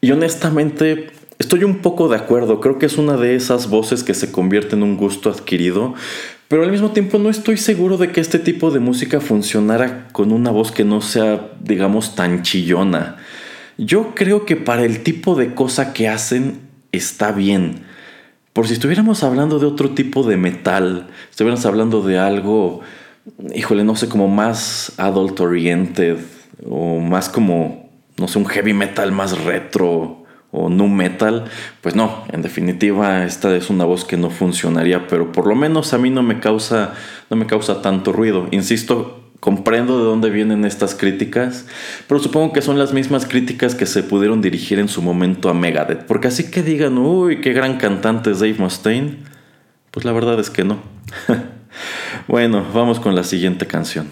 Y 0.00 0.10
honestamente 0.10 1.10
estoy 1.38 1.64
un 1.64 1.78
poco 1.78 2.08
de 2.08 2.16
acuerdo, 2.16 2.60
creo 2.60 2.78
que 2.78 2.86
es 2.86 2.98
una 2.98 3.16
de 3.16 3.34
esas 3.36 3.70
voces 3.70 4.02
que 4.02 4.14
se 4.14 4.32
convierte 4.32 4.74
en 4.76 4.82
un 4.82 4.96
gusto 4.96 5.30
adquirido, 5.30 5.94
pero 6.48 6.62
al 6.62 6.70
mismo 6.70 6.90
tiempo 6.90 7.18
no 7.18 7.30
estoy 7.30 7.56
seguro 7.58 7.96
de 7.96 8.10
que 8.10 8.20
este 8.20 8.38
tipo 8.38 8.70
de 8.70 8.80
música 8.80 9.20
funcionara 9.20 10.08
con 10.12 10.32
una 10.32 10.50
voz 10.50 10.72
que 10.72 10.84
no 10.84 11.00
sea, 11.00 11.52
digamos, 11.60 12.14
tan 12.14 12.42
chillona. 12.42 13.16
Yo 13.76 14.14
creo 14.14 14.46
que 14.46 14.56
para 14.56 14.84
el 14.84 15.02
tipo 15.02 15.34
de 15.36 15.54
cosa 15.54 15.92
que 15.92 16.08
hacen 16.08 16.60
está 16.90 17.32
bien. 17.32 17.82
Por 18.52 18.66
si 18.66 18.72
estuviéramos 18.72 19.22
hablando 19.22 19.58
de 19.58 19.66
otro 19.66 19.90
tipo 19.90 20.24
de 20.24 20.36
metal, 20.36 21.08
estuviéramos 21.30 21.64
hablando 21.66 22.02
de 22.02 22.18
algo, 22.18 22.80
híjole, 23.54 23.84
no 23.84 23.94
sé, 23.94 24.08
como 24.08 24.26
más 24.26 24.94
adult 24.96 25.38
oriented 25.38 26.16
o 26.68 26.98
más 26.98 27.28
como, 27.28 27.90
no 28.16 28.26
sé, 28.26 28.38
un 28.38 28.46
heavy 28.46 28.72
metal 28.72 29.12
más 29.12 29.44
retro 29.44 30.17
o 30.50 30.68
nu 30.68 30.88
metal, 30.88 31.44
pues 31.82 31.94
no, 31.94 32.24
en 32.32 32.42
definitiva 32.42 33.24
esta 33.24 33.54
es 33.54 33.68
una 33.68 33.84
voz 33.84 34.04
que 34.04 34.16
no 34.16 34.30
funcionaría, 34.30 35.06
pero 35.06 35.30
por 35.30 35.46
lo 35.46 35.54
menos 35.54 35.92
a 35.92 35.98
mí 35.98 36.10
no 36.10 36.22
me 36.22 36.40
causa 36.40 36.94
no 37.30 37.36
me 37.36 37.46
causa 37.46 37.82
tanto 37.82 38.12
ruido. 38.12 38.48
Insisto, 38.50 39.28
comprendo 39.40 39.98
de 39.98 40.04
dónde 40.04 40.30
vienen 40.30 40.64
estas 40.64 40.94
críticas, 40.94 41.66
pero 42.06 42.20
supongo 42.20 42.52
que 42.52 42.62
son 42.62 42.78
las 42.78 42.92
mismas 42.92 43.26
críticas 43.26 43.74
que 43.74 43.86
se 43.86 44.02
pudieron 44.02 44.40
dirigir 44.40 44.78
en 44.78 44.88
su 44.88 45.02
momento 45.02 45.48
a 45.48 45.54
Megadeth, 45.54 46.04
porque 46.06 46.28
así 46.28 46.50
que 46.50 46.62
digan, 46.62 46.98
uy, 46.98 47.40
qué 47.40 47.52
gran 47.52 47.76
cantante 47.76 48.30
es 48.30 48.40
Dave 48.40 48.56
Mustaine, 48.58 49.18
pues 49.90 50.04
la 50.04 50.12
verdad 50.12 50.40
es 50.40 50.50
que 50.50 50.64
no. 50.64 50.78
bueno, 52.28 52.64
vamos 52.74 53.00
con 53.00 53.14
la 53.14 53.24
siguiente 53.24 53.66
canción. 53.66 54.08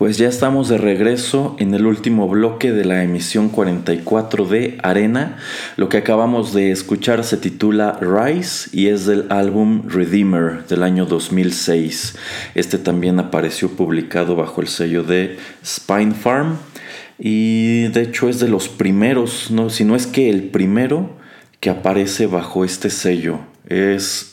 Pues 0.00 0.16
ya 0.16 0.28
estamos 0.28 0.70
de 0.70 0.78
regreso 0.78 1.56
en 1.58 1.74
el 1.74 1.84
último 1.84 2.26
bloque 2.26 2.72
de 2.72 2.86
la 2.86 3.04
emisión 3.04 3.50
44 3.50 4.46
de 4.46 4.78
Arena. 4.82 5.36
Lo 5.76 5.90
que 5.90 5.98
acabamos 5.98 6.54
de 6.54 6.70
escuchar 6.70 7.22
se 7.22 7.36
titula 7.36 7.98
Rise 8.00 8.70
y 8.72 8.86
es 8.86 9.04
del 9.04 9.26
álbum 9.28 9.82
Redeemer 9.86 10.66
del 10.66 10.84
año 10.84 11.04
2006. 11.04 12.16
Este 12.54 12.78
también 12.78 13.18
apareció 13.18 13.68
publicado 13.72 14.36
bajo 14.36 14.62
el 14.62 14.68
sello 14.68 15.02
de 15.02 15.36
Spine 15.62 16.14
Farm 16.14 16.56
y 17.18 17.88
de 17.88 18.00
hecho 18.00 18.30
es 18.30 18.40
de 18.40 18.48
los 18.48 18.70
primeros, 18.70 19.50
no, 19.50 19.68
si 19.68 19.84
no 19.84 19.96
es 19.96 20.06
que 20.06 20.30
el 20.30 20.44
primero 20.44 21.10
que 21.60 21.68
aparece 21.68 22.26
bajo 22.26 22.64
este 22.64 22.88
sello. 22.88 23.40
Es 23.68 24.29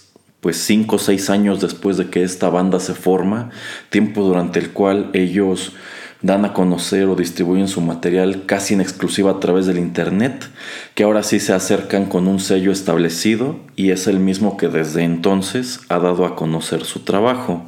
pues 0.47 0.63
cinco 0.63 0.95
o 0.95 0.99
seis 0.99 1.29
años 1.29 1.59
después 1.59 1.97
de 1.97 2.09
que 2.09 2.23
esta 2.23 2.49
banda 2.49 2.79
se 2.79 2.93
forma, 2.93 3.49
tiempo 3.89 4.23
durante 4.23 4.59
el 4.59 4.71
cual 4.71 5.09
ellos 5.11 5.73
dan 6.21 6.45
a 6.45 6.53
conocer 6.53 7.09
o 7.09 7.17
distribuyen 7.17 7.67
su 7.67 7.81
material 7.81 8.45
casi 8.45 8.73
en 8.73 8.79
exclusiva 8.79 9.31
a 9.31 9.39
través 9.41 9.65
del 9.65 9.77
internet, 9.77 10.49
que 10.95 11.03
ahora 11.03 11.23
sí 11.23 11.41
se 11.41 11.51
acercan 11.51 12.05
con 12.05 12.29
un 12.29 12.39
sello 12.39 12.71
establecido 12.71 13.59
y 13.75 13.91
es 13.91 14.07
el 14.07 14.21
mismo 14.21 14.55
que 14.55 14.69
desde 14.69 15.03
entonces 15.03 15.81
ha 15.89 15.99
dado 15.99 16.23
a 16.23 16.37
conocer 16.37 16.85
su 16.85 17.01
trabajo. 17.01 17.65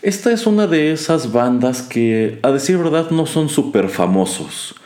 Esta 0.00 0.32
es 0.32 0.46
una 0.46 0.66
de 0.66 0.92
esas 0.92 1.30
bandas 1.30 1.82
que, 1.82 2.38
a 2.42 2.52
decir 2.52 2.78
verdad, 2.78 3.10
no 3.10 3.26
son 3.26 3.50
súper 3.50 3.90
famosos. 3.90 4.76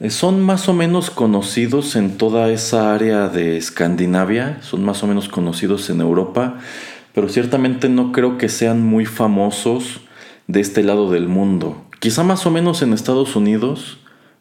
Eh, 0.00 0.10
son 0.10 0.40
más 0.40 0.68
o 0.68 0.74
menos 0.74 1.10
conocidos 1.10 1.96
en 1.96 2.16
toda 2.18 2.52
esa 2.52 2.94
área 2.94 3.28
de 3.28 3.56
Escandinavia, 3.56 4.58
son 4.62 4.84
más 4.84 5.02
o 5.02 5.08
menos 5.08 5.28
conocidos 5.28 5.90
en 5.90 6.00
Europa, 6.00 6.58
pero 7.14 7.28
ciertamente 7.28 7.88
no 7.88 8.12
creo 8.12 8.38
que 8.38 8.48
sean 8.48 8.84
muy 8.84 9.06
famosos 9.06 10.00
de 10.46 10.60
este 10.60 10.84
lado 10.84 11.10
del 11.10 11.26
mundo. 11.26 11.84
Quizá 11.98 12.22
más 12.22 12.46
o 12.46 12.50
menos 12.52 12.80
en 12.82 12.92
Estados 12.92 13.34
Unidos, 13.34 13.98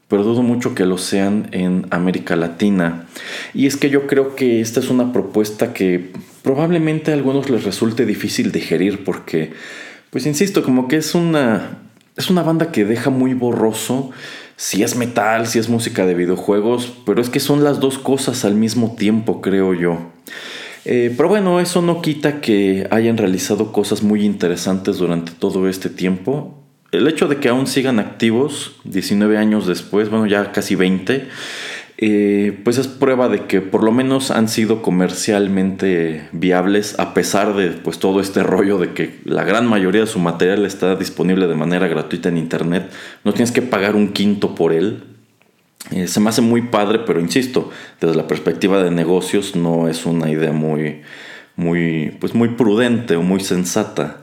pero 0.07 0.23
dudo 0.23 0.43
mucho 0.43 0.75
que 0.75 0.85
lo 0.85 0.99
sean 0.99 1.49
en 1.51 1.87
América 1.89 2.35
Latina. 2.35 3.07
Y 3.55 3.65
es 3.65 3.75
que 3.77 3.89
yo 3.89 4.05
creo 4.05 4.35
que 4.35 4.61
esta 4.61 4.79
es 4.79 4.91
una 4.91 5.11
propuesta 5.11 5.73
que 5.73 6.13
probablemente 6.43 7.11
a 7.11 7.15
algunos 7.15 7.49
les 7.49 7.63
resulte 7.63 8.05
difícil 8.05 8.51
digerir 8.51 9.03
porque, 9.03 9.53
pues 10.11 10.27
insisto, 10.27 10.63
como 10.63 10.87
que 10.87 10.97
es 10.97 11.15
una, 11.15 11.79
es 12.15 12.29
una 12.29 12.43
banda 12.43 12.71
que 12.71 12.85
deja 12.85 13.09
muy 13.09 13.33
borroso 13.33 14.11
si 14.57 14.81
es 14.83 14.95
metal, 14.95 15.47
si 15.47 15.59
es 15.59 15.69
música 15.69 16.05
de 16.05 16.15
videojuegos, 16.15 16.91
pero 17.05 17.21
es 17.21 17.29
que 17.29 17.39
son 17.39 17.63
las 17.63 17.79
dos 17.79 17.99
cosas 17.99 18.43
al 18.43 18.55
mismo 18.55 18.95
tiempo, 18.97 19.39
creo 19.39 19.73
yo. 19.75 19.99
Eh, 20.83 21.13
pero 21.15 21.29
bueno, 21.29 21.59
eso 21.59 21.81
no 21.81 22.01
quita 22.01 22.41
que 22.41 22.87
hayan 22.89 23.17
realizado 23.17 23.71
cosas 23.71 24.01
muy 24.01 24.25
interesantes 24.25 24.97
durante 24.97 25.31
todo 25.31 25.69
este 25.69 25.89
tiempo. 25.89 26.63
El 26.91 27.07
hecho 27.07 27.27
de 27.27 27.37
que 27.37 27.49
aún 27.49 27.67
sigan 27.67 27.99
activos 27.99 28.77
19 28.85 29.37
años 29.37 29.67
después, 29.67 30.09
bueno, 30.09 30.25
ya 30.25 30.51
casi 30.51 30.73
20, 30.75 31.27
eh, 31.99 32.59
pues 32.63 32.77
es 32.77 32.87
prueba 32.87 33.27
de 33.27 33.45
que 33.45 33.59
por 33.59 33.83
lo 33.83 33.91
menos 33.91 34.29
han 34.29 34.49
sido 34.49 34.83
comercialmente 34.83 36.29
viables 36.31 36.99
a 36.99 37.15
pesar 37.15 37.55
de 37.55 37.69
pues 37.71 37.97
todo 37.97 38.21
este 38.21 38.43
rollo 38.43 38.77
de 38.77 38.93
que 38.93 39.19
la 39.25 39.43
gran 39.43 39.65
mayoría 39.65 40.01
de 40.01 40.07
su 40.07 40.19
material 40.19 40.67
está 40.67 40.95
disponible 40.95 41.47
de 41.47 41.55
manera 41.55 41.87
gratuita 41.87 42.29
en 42.29 42.37
internet, 42.37 42.91
no 43.23 43.33
tienes 43.33 43.51
que 43.51 43.63
pagar 43.63 43.95
un 43.95 44.09
quinto 44.09 44.53
por 44.53 44.73
él. 44.73 45.05
Eh, 45.89 46.07
se 46.07 46.19
me 46.19 46.29
hace 46.29 46.41
muy 46.41 46.63
padre, 46.63 46.99
pero 46.99 47.19
insisto, 47.19 47.71
desde 47.99 48.15
la 48.15 48.27
perspectiva 48.27 48.83
de 48.83 48.91
negocios 48.91 49.55
no 49.55 49.87
es 49.87 50.05
una 50.05 50.29
idea 50.29 50.51
muy, 50.51 51.01
muy, 51.55 52.15
pues 52.19 52.35
muy 52.35 52.49
prudente 52.49 53.15
o 53.15 53.23
muy 53.23 53.39
sensata. 53.39 54.17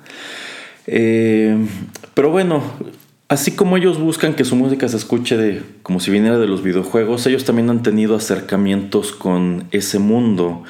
Eh, 0.87 1.57
pero 2.15 2.31
bueno, 2.31 2.63
Así 3.29 3.53
como 3.53 3.77
ellos 3.79 3.99
buscan 3.99 4.35
que 4.35 4.45
su 4.45 4.55
música 4.55 4.87
se 4.87 4.99
escuche 4.99 5.37
de, 5.37 5.63
como 5.83 5.99
si 5.99 6.11
viniera 6.11 6.39
de 6.39 6.47
los 6.47 6.63
videojuegos, 6.63 7.27
ellos 7.27 7.45
también 7.45 7.71
han 7.71 7.83
tenido 7.83 8.17
acercamientos 8.17 9.13
con 9.13 9.65
ese 9.71 9.99
mundo. 9.99 10.63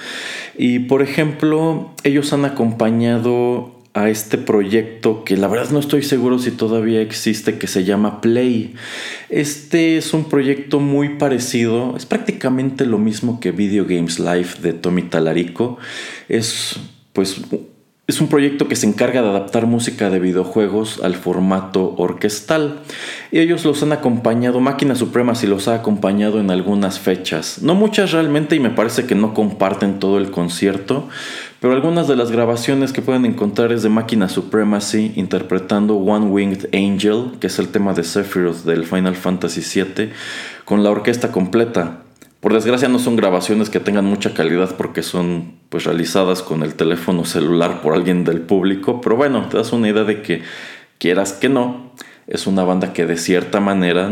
Y 0.57 0.81
por 0.81 1.03
ejemplo, 1.03 1.93
ellos 2.05 2.33
han 2.33 2.45
acompañado 2.45 3.75
a 3.93 4.09
este 4.09 4.39
proyecto 4.39 5.25
que 5.25 5.37
la 5.37 5.47
verdad 5.49 5.71
no 5.71 5.79
estoy 5.79 6.03
seguro 6.03 6.39
si 6.39 6.51
todavía 6.51 7.01
existe, 7.01 7.59
que 7.59 7.67
se 7.67 7.85
llama 7.85 8.21
Play. 8.21 8.75
Este 9.31 9.97
es 9.97 10.15
un 10.15 10.29
proyecto 10.29 10.81
muy 10.81 11.11
parecido, 11.11 11.97
es 11.97 12.07
prácticamente 12.07 12.87
lo 12.87 12.99
mismo 12.99 13.41
que 13.41 13.51
Video 13.53 13.85
Games 13.85 14.19
Live 14.19 14.49
de 14.63 14.73
Tommy 14.73 15.03
Talarico. 15.03 15.79
Es 16.29 16.77
pues 17.13 17.41
es 18.07 18.21
un 18.21 18.29
proyecto 18.29 18.69
que 18.69 18.77
se 18.77 18.87
encarga 18.87 19.23
de 19.23 19.31
adaptar 19.31 19.67
música 19.67 20.11
de 20.11 20.19
videojuegos 20.19 21.01
al 21.03 21.15
formato 21.15 21.95
orquestal. 21.97 22.81
Y 23.33 23.39
ellos 23.39 23.65
los 23.65 23.83
han 23.83 23.93
acompañado, 23.93 24.61
Máquina 24.61 24.95
Suprema 24.95 25.35
si 25.35 25.47
los 25.47 25.69
ha 25.69 25.77
acompañado 25.77 26.39
en 26.39 26.51
algunas 26.51 27.01
fechas. 27.01 27.63
No 27.63 27.75
muchas 27.75 28.13
realmente 28.13 28.57
y 28.57 28.61
me 28.61 28.69
parece 28.69 29.07
que 29.07 29.15
no 29.15 29.33
comparten 29.33 30.01
todo 30.01 30.19
el 30.19 30.31
concierto, 30.31 31.09
pero 31.61 31.73
algunas 31.73 32.07
de 32.07 32.17
las 32.17 32.31
grabaciones 32.31 32.93
que 32.93 33.01
pueden 33.01 33.25
encontrar 33.25 33.73
es 33.73 33.83
de 33.83 33.89
Máquina 33.89 34.29
Supremacy 34.29 35.13
interpretando 35.17 35.97
One 35.97 36.27
Winged 36.27 36.75
Angel, 36.75 37.39
que 37.41 37.47
es 37.47 37.59
el 37.59 37.69
tema 37.69 37.95
de 37.95 38.05
Sephiroth 38.05 38.65
del 38.65 38.85
Final 38.85 39.17
Fantasy 39.17 39.63
VII, 39.63 40.11
con 40.67 40.85
la 40.85 40.91
orquesta 40.91 41.33
completa. 41.33 42.04
Por 42.45 42.53
desgracia 42.53 42.91
no 42.91 42.99
son 42.99 43.17
grabaciones 43.17 43.71
que 43.71 43.81
tengan 43.81 44.05
mucha 44.05 44.35
calidad 44.35 44.77
porque 44.77 45.03
son 45.03 45.55
pues 45.71 45.85
realizadas 45.85 46.43
con 46.43 46.63
el 46.63 46.75
teléfono 46.75 47.25
celular 47.25 47.81
por 47.81 47.95
alguien 47.95 48.23
del 48.25 48.43
público, 48.43 49.01
pero 49.01 49.17
bueno, 49.17 49.49
te 49.49 49.57
das 49.57 49.73
una 49.73 49.89
idea 49.89 50.05
de 50.05 50.21
que 50.21 50.43
quieras 50.99 51.33
que 51.33 51.49
no, 51.49 51.93
es 52.27 52.47
una 52.47 52.63
banda 52.63 52.93
que 52.93 53.07
de 53.07 53.17
cierta 53.17 53.61
manera 53.61 54.11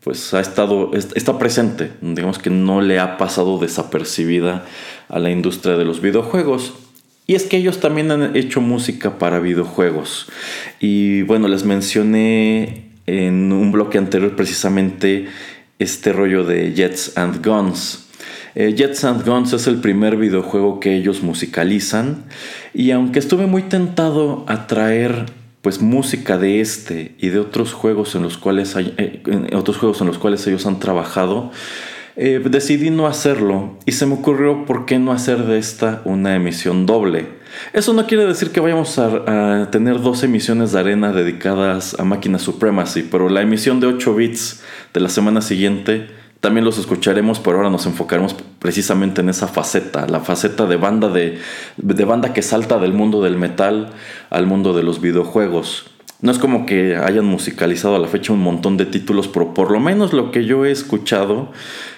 pues 0.00 0.34
ha 0.34 0.40
estado 0.40 0.90
está 0.92 1.38
presente, 1.38 1.92
digamos 2.00 2.40
que 2.40 2.50
no 2.50 2.80
le 2.80 2.98
ha 2.98 3.16
pasado 3.16 3.58
desapercibida 3.58 4.64
a 5.08 5.20
la 5.20 5.30
industria 5.30 5.76
de 5.76 5.84
los 5.84 6.00
videojuegos. 6.00 6.74
Y 7.28 7.36
es 7.36 7.44
que 7.44 7.58
ellos 7.58 7.78
también 7.78 8.10
han 8.10 8.34
hecho 8.34 8.60
música 8.60 9.20
para 9.20 9.38
videojuegos. 9.38 10.26
Y 10.80 11.22
bueno, 11.22 11.46
les 11.46 11.64
mencioné 11.64 12.88
en 13.06 13.52
un 13.52 13.70
bloque 13.70 13.98
anterior 13.98 14.34
precisamente 14.34 15.28
este 15.78 16.12
rollo 16.12 16.44
de 16.44 16.74
Jets 16.74 17.16
and 17.16 17.44
Guns. 17.44 18.08
Eh, 18.54 18.74
Jets 18.76 19.04
and 19.04 19.24
Guns 19.24 19.52
es 19.52 19.66
el 19.66 19.76
primer 19.80 20.16
videojuego 20.16 20.80
que 20.80 20.96
ellos 20.96 21.22
musicalizan 21.22 22.24
y 22.74 22.90
aunque 22.90 23.18
estuve 23.18 23.46
muy 23.46 23.62
tentado 23.62 24.44
a 24.48 24.66
traer 24.66 25.26
pues 25.62 25.80
música 25.80 26.38
de 26.38 26.60
este 26.60 27.14
y 27.18 27.28
de 27.28 27.38
otros 27.38 27.72
juegos 27.72 28.14
en 28.14 28.22
los 28.22 28.38
cuales 28.38 28.74
hay, 28.74 28.94
eh, 28.96 29.22
otros 29.54 29.76
juegos 29.76 30.00
en 30.00 30.06
los 30.06 30.18
cuales 30.18 30.46
ellos 30.46 30.66
han 30.66 30.80
trabajado, 30.80 31.52
eh, 32.16 32.42
decidí 32.44 32.90
no 32.90 33.06
hacerlo 33.06 33.78
y 33.86 33.92
se 33.92 34.06
me 34.06 34.14
ocurrió 34.14 34.64
por 34.64 34.86
qué 34.86 34.98
no 34.98 35.12
hacer 35.12 35.44
de 35.44 35.58
esta 35.58 36.02
una 36.04 36.34
emisión 36.34 36.84
doble. 36.84 37.38
Eso 37.72 37.92
no 37.92 38.06
quiere 38.06 38.26
decir 38.26 38.50
que 38.50 38.60
vayamos 38.60 38.98
a, 38.98 39.68
tener 39.70 40.00
dos 40.00 40.22
emisiones 40.22 40.72
de 40.72 40.80
arena 40.80 41.12
dedicadas 41.12 41.98
a 41.98 42.04
Máquina 42.04 42.38
Supremacy, 42.38 43.02
pero 43.02 43.28
la 43.28 43.42
emisión 43.42 43.80
de 43.80 43.86
8 43.86 44.14
bits 44.14 44.62
de 44.92 45.00
la 45.00 45.08
semana 45.08 45.40
siguiente 45.40 46.08
también 46.40 46.64
los 46.64 46.78
escucharemos, 46.78 47.40
pero 47.40 47.56
ahora 47.56 47.70
nos 47.70 47.86
enfocaremos 47.86 48.36
precisamente 48.60 49.22
en 49.22 49.28
esa 49.28 49.48
faceta, 49.48 50.06
la 50.06 50.20
faceta 50.20 50.66
de 50.66 50.76
banda, 50.76 51.08
de, 51.08 51.38
de 51.76 52.04
banda 52.04 52.32
que 52.32 52.42
salta 52.42 52.78
del 52.78 52.92
mundo 52.92 53.22
del 53.22 53.36
metal 53.36 53.90
al 54.30 54.46
mundo 54.46 54.72
de 54.72 54.84
los 54.84 55.00
videojuegos. 55.00 55.90
No 56.20 56.32
es 56.32 56.38
como 56.38 56.66
que 56.66 56.96
hayan 56.96 57.24
musicalizado 57.24 57.96
a 57.96 57.98
la 58.00 58.08
fecha 58.08 58.32
un 58.32 58.40
montón 58.40 58.76
de 58.76 58.86
títulos, 58.86 59.28
pero 59.28 59.54
por 59.54 59.70
lo 59.70 59.78
menos 59.80 60.12
lo 60.12 60.30
que 60.32 60.44
yo 60.44 60.64
he 60.64 60.70
escuchado 60.70 61.52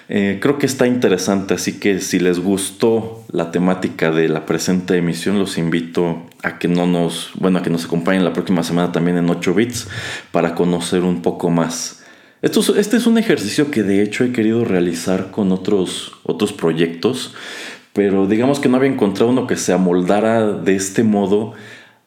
eh, 0.09 0.39
creo 0.41 0.57
que 0.57 0.65
está 0.65 0.87
interesante, 0.87 1.53
así 1.53 1.79
que 1.79 1.99
si 1.99 2.19
les 2.19 2.39
gustó 2.39 3.23
la 3.31 3.51
temática 3.51 4.11
de 4.11 4.27
la 4.27 4.45
presente 4.45 4.97
emisión, 4.97 5.39
los 5.39 5.57
invito 5.57 6.23
a 6.43 6.59
que 6.59 6.67
no 6.67 6.85
nos, 6.85 7.31
bueno, 7.35 7.59
a 7.59 7.63
que 7.63 7.69
nos 7.69 7.85
acompañen 7.85 8.23
la 8.23 8.33
próxima 8.33 8.63
semana 8.63 8.91
también 8.91 9.17
en 9.17 9.29
8 9.29 9.53
bits 9.53 9.87
para 10.31 10.53
conocer 10.53 11.03
un 11.03 11.21
poco 11.21 11.49
más. 11.49 12.00
Esto, 12.41 12.75
este 12.75 12.97
es 12.97 13.05
un 13.05 13.19
ejercicio 13.19 13.69
que 13.69 13.83
de 13.83 14.01
hecho 14.01 14.23
he 14.23 14.31
querido 14.31 14.65
realizar 14.65 15.29
con 15.29 15.51
otros, 15.51 16.13
otros 16.23 16.53
proyectos, 16.53 17.35
pero 17.93 18.25
digamos 18.25 18.59
que 18.59 18.67
no 18.67 18.77
había 18.77 18.89
encontrado 18.89 19.31
uno 19.31 19.45
que 19.45 19.57
se 19.57 19.73
amoldara 19.73 20.51
de 20.51 20.75
este 20.75 21.03
modo 21.03 21.53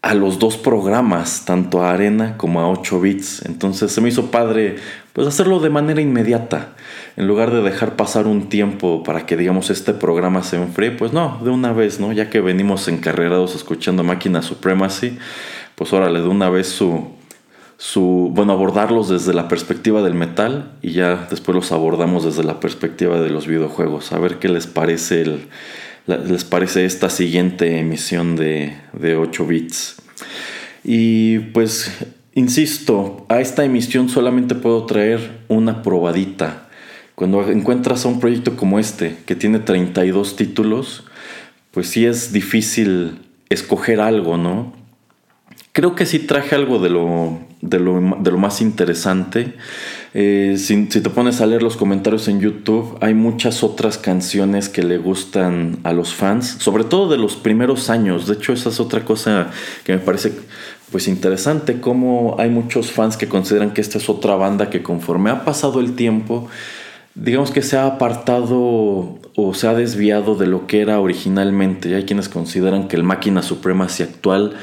a 0.03 0.12
los 0.14 0.41
dos 0.41 0.57
programas, 0.57 1.45
tanto 1.45 1.82
a 1.82 1.93
Arena 1.93 2.37
como 2.37 2.61
a 2.61 2.68
8 2.68 3.01
bits. 3.01 3.47
Entonces 3.47 3.93
se 3.93 4.01
me 4.01 4.09
hizo 4.09 4.32
padre 4.32 4.76
pues 5.12 5.28
hacerlo 5.28 5.61
de 5.61 5.70
manera 5.70 6.01
inmediata. 6.01 6.74
En 7.16 7.28
lugar 7.28 7.53
de 7.53 7.62
dejar 7.62 7.95
pasar 7.95 8.26
un 8.26 8.49
tiempo 8.49 9.05
para 9.05 9.26
que 9.26 9.37
digamos 9.37 9.70
este 9.70 9.95
programa 9.95 10.43
se 10.43 10.57
enfríe, 10.57 10.91
pues 10.91 11.12
no, 11.12 11.41
de 11.45 11.51
una 11.51 11.72
vez, 11.72 12.01
¿no? 12.01 12.12
Ya 12.12 12.28
que 12.28 12.41
venimos 12.41 12.89
encarrerados 12.89 13.55
escuchando 13.55 14.03
Máquina 14.03 14.43
Supremacy, 14.43 15.16
pues 15.76 15.93
órale, 15.93 16.20
de 16.20 16.28
una 16.28 16.51
vez 16.51 16.66
su 16.66 17.12
su 17.85 18.30
bueno, 18.32 18.55
abordarlos 18.55 19.11
desde 19.11 19.35
la 19.35 19.47
perspectiva 19.47 20.01
del 20.01 20.14
metal 20.14 20.72
y 20.80 20.93
ya 20.93 21.26
después 21.28 21.55
los 21.55 21.70
abordamos 21.70 22.24
desde 22.24 22.43
la 22.43 22.59
perspectiva 22.59 23.20
de 23.20 23.28
los 23.28 23.47
videojuegos, 23.47 24.12
a 24.12 24.18
ver 24.18 24.39
qué 24.39 24.49
les 24.49 24.66
parece 24.66 25.20
el 25.20 25.49
les 26.07 26.45
parece 26.45 26.87
esta 26.87 27.11
siguiente 27.11 27.78
emisión 27.78 28.37
de, 28.37 28.76
de 28.93 29.16
8 29.16 29.47
bits. 29.47 29.97
Y 30.82 31.39
pues 31.39 31.91
Insisto, 32.35 33.26
a 33.28 33.41
esta 33.41 33.64
emisión 33.64 34.09
solamente 34.09 34.57
puedo 34.57 34.87
traer 34.87 35.43
una 35.49 35.82
probadita. 35.82 36.68
Cuando 37.14 37.49
encuentras 37.49 38.05
a 38.05 38.09
un 38.09 38.18
proyecto 38.18 38.57
como 38.57 38.80
este, 38.80 39.18
que 39.24 39.37
tiene 39.37 39.61
32 39.61 40.35
títulos, 40.35 41.05
pues 41.70 41.89
sí 41.89 42.07
es 42.07 42.32
difícil 42.32 43.20
escoger 43.51 44.01
algo, 44.01 44.37
¿no? 44.37 44.72
Creo 45.70 45.95
que 45.95 46.07
sí 46.07 46.18
traje 46.18 46.57
algo 46.57 46.80
de 46.80 46.91
lo, 46.91 47.39
de 47.69 47.81
lo, 47.81 48.39
más 48.39 48.61
interesante. 48.61 49.55
Eh, 50.12 50.57
si, 50.59 50.87
te 50.87 51.11
pones 51.11 51.41
a 51.41 51.47
leer 51.47 51.62
los 51.62 51.77
comentarios 51.77 52.29
en 52.29 52.41
YouTube, 52.41 52.99
hay 53.01 53.15
muchas 53.15 53.65
otras 53.65 53.99
canciones 53.99 54.69
que 54.69 54.83
le 54.83 54.99
gustan 54.99 55.79
a 55.83 55.93
los 55.93 56.15
fans, 56.15 56.57
sobre 56.59 56.85
todo 56.85 57.09
de 57.11 57.17
los 57.17 57.37
primeros 57.37 57.91
años. 57.91 58.27
De 58.27 58.35
hecho, 58.35 58.53
esa 58.53 58.69
es 58.69 58.81
otra 58.81 59.05
cosa 59.05 59.51
que 59.85 59.93
me 59.93 59.99
parece 59.99 60.33
pues 60.91 61.09
interesante, 61.09 61.81
como 61.81 62.37
hay 62.39 62.51
muchos 62.51 62.93
fans 62.93 63.17
que 63.17 63.29
consideran 63.29 63.73
que 63.73 63.81
esta 63.81 63.99
es 63.99 64.09
otra 64.09 64.37
banda 64.37 64.71
que 64.71 64.83
conforme 64.83 65.31
ha 65.31 65.45
pasado 65.45 65.81
el 65.81 65.97
tiempo, 65.97 66.49
digamos 67.15 67.51
que 67.51 67.62
se 67.62 67.77
ha 67.77 67.87
apartado 67.87 69.19
o 69.35 69.55
se 69.55 69.67
ha 69.67 69.75
desviado 69.75 70.37
de 70.37 70.47
lo 70.47 70.67
que 70.67 70.83
era 70.83 71.01
originalmente. 71.01 71.95
hay 71.97 72.05
quienes 72.05 72.29
consideran 72.29 72.87
que 72.87 72.97
el 72.97 73.03
Máquina 73.03 73.43
Supremacy 73.43 74.05
actual 74.05 74.55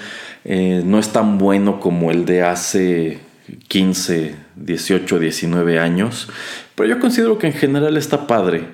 eh, 0.44 0.82
no 0.86 1.00
es 1.00 1.10
tan 1.10 1.38
bueno 1.38 1.80
como 1.80 2.12
el 2.12 2.26
de 2.26 2.44
hace 2.44 3.20
15, 3.68 4.36
18, 4.56 5.20
19 5.20 5.80
años, 5.80 6.30
pero 6.76 6.90
yo 6.90 7.00
considero 7.00 7.38
que 7.38 7.48
en 7.48 7.54
general 7.54 7.98
está 7.98 8.28
padre. 8.28 8.66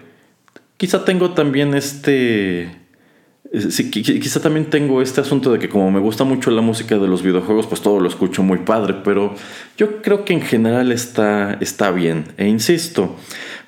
Quizá 0.77 1.03
tengo 1.05 1.31
también 1.31 1.73
este... 1.73 2.69
Sí, 3.69 3.89
quizá 3.89 4.41
también 4.41 4.69
tengo 4.69 5.01
este 5.01 5.21
asunto 5.21 5.53
de 5.53 5.57
que 5.57 5.69
como 5.69 5.89
me 5.89 6.01
gusta 6.01 6.25
mucho 6.25 6.51
la 6.51 6.61
música 6.61 6.97
de 6.97 7.07
los 7.07 7.23
videojuegos, 7.23 7.65
pues 7.65 7.79
todo 7.79 8.01
lo 8.01 8.09
escucho 8.09 8.43
muy 8.43 8.57
padre, 8.59 8.95
pero 9.05 9.35
yo 9.77 10.01
creo 10.01 10.25
que 10.25 10.33
en 10.33 10.41
general 10.41 10.91
está, 10.91 11.57
está 11.61 11.91
bien. 11.91 12.25
E 12.35 12.45
insisto, 12.45 13.15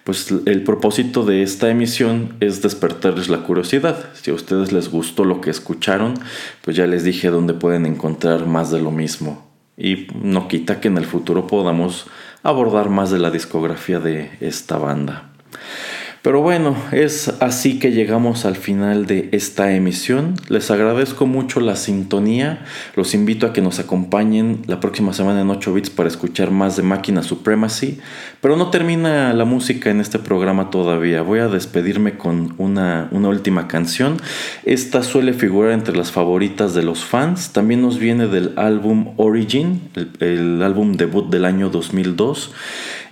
pues 0.04 0.34
el 0.46 0.64
propósito 0.64 1.24
de 1.24 1.44
esta 1.44 1.70
emisión 1.70 2.36
es 2.40 2.62
despertarles 2.62 3.30
la 3.30 3.44
curiosidad. 3.44 4.10
Si 4.14 4.32
a 4.32 4.34
ustedes 4.34 4.72
les 4.72 4.90
gustó 4.90 5.26
lo 5.26 5.42
que 5.42 5.50
escucharon, 5.50 6.16
pues 6.62 6.76
ya 6.76 6.88
les 6.88 7.04
dije 7.04 7.30
dónde 7.30 7.54
pueden 7.54 7.86
encontrar 7.86 8.46
más 8.46 8.72
de 8.72 8.82
lo 8.82 8.92
mismo. 8.92 9.48
Y 9.78 10.08
no 10.22 10.48
quita 10.48 10.82
que 10.82 10.88
en 10.88 10.98
el 10.98 11.06
futuro 11.06 11.48
podamos 11.48 12.08
abordar 12.44 12.90
más 12.90 13.12
de 13.12 13.20
la 13.20 13.32
discografía 13.32 14.00
de 14.00 14.32
esta 14.42 14.78
banda. 14.78 15.29
Pero 16.22 16.42
bueno, 16.42 16.76
es 16.92 17.30
así 17.40 17.80
que 17.80 17.94
llegamos 17.94 18.44
al 18.44 18.58
final 18.58 19.06
de 19.06 19.30
esta 19.32 19.74
emisión. 19.74 20.36
Les 20.50 20.70
agradezco 20.70 21.26
mucho 21.26 21.62
la 21.62 21.78
sintonía. 21.78 22.66
Los 22.98 23.14
invito 23.14 23.48
a 23.48 23.54
que 23.54 23.62
nos 23.62 23.80
acompañen 23.80 24.64
la 24.68 24.82
próxima 24.82 25.14
semana 25.14 25.42
en 25.42 25.50
8 25.50 25.74
bits 25.74 25.90
para 25.90 26.10
escuchar 26.10 26.52
más 26.52 26.76
de 26.76 26.84
Máquina 26.84 27.24
Supremacy. 27.24 28.00
Pero 28.42 28.58
no 28.58 28.70
termina 28.70 29.34
la 29.34 29.46
música 29.46 29.92
en 29.92 30.02
este 30.02 30.20
programa 30.20 30.70
todavía. 30.70 31.22
Voy 31.22 31.40
a 31.40 31.48
despedirme 31.48 32.18
con 32.18 32.54
una, 32.58 33.08
última 33.12 33.70
canción. 33.70 34.18
Esta 34.66 35.04
suele 35.04 35.32
figurar 35.32 35.72
entre 35.72 35.96
las 35.96 36.12
favoritas 36.12 36.74
de 36.74 36.84
los 36.84 37.06
fans. 37.06 37.54
También 37.54 37.82
nos 37.82 37.98
viene 37.98 38.28
del 38.28 38.54
álbum 38.58 39.14
Origin, 39.16 39.90
el 40.20 40.62
álbum 40.64 40.98
debut 40.98 41.30
del 41.30 41.46
año 41.46 41.70
2002. 41.70 42.52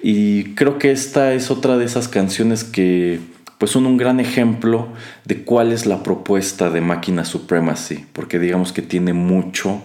Y 0.09 0.53
creo 0.55 0.77
que 0.77 0.91
esta 0.91 1.33
es 1.33 1.51
otra 1.51 1.77
de 1.77 1.83
esas 1.83 2.07
canciones 2.07 2.63
que 2.63 3.19
pues 3.57 3.71
son 3.71 3.85
un 3.85 3.97
gran 3.97 4.21
ejemplo 4.21 4.87
de 5.25 5.43
cuál 5.43 5.73
es 5.73 5.85
la 5.85 6.01
propuesta 6.01 6.69
de 6.69 6.79
Máquina 6.79 7.25
Supremacy, 7.25 8.05
porque 8.13 8.39
digamos 8.39 8.71
que 8.71 8.81
tiene 8.81 9.11
mucho 9.11 9.81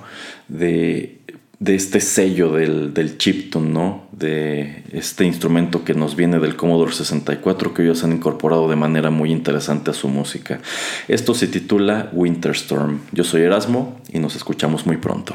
de, 0.46 1.18
este 1.66 1.98
sello 1.98 2.52
del, 2.52 2.94
del 2.94 3.18
¿no? 3.62 4.06
De 4.12 4.84
este 4.92 5.24
instrumento 5.24 5.82
que 5.84 5.94
nos 5.94 6.14
viene 6.14 6.38
del 6.38 6.54
Commodore 6.54 6.92
64 6.92 7.74
que 7.74 7.82
ellos 7.82 8.04
han 8.04 8.12
incorporado 8.12 8.68
de 8.68 8.76
manera 8.76 9.10
muy 9.10 9.32
interesante 9.32 9.90
a 9.90 9.94
su 9.94 10.06
música. 10.06 10.60
Esto 11.08 11.34
se 11.34 11.48
titula 11.48 12.10
Winter 12.12 12.52
Storm. 12.52 13.00
Yo 13.10 13.24
soy 13.24 13.40
Erasmo 13.42 14.00
y 14.12 14.20
nos 14.20 14.36
escuchamos 14.36 14.86
muy 14.86 14.98
pronto. 14.98 15.34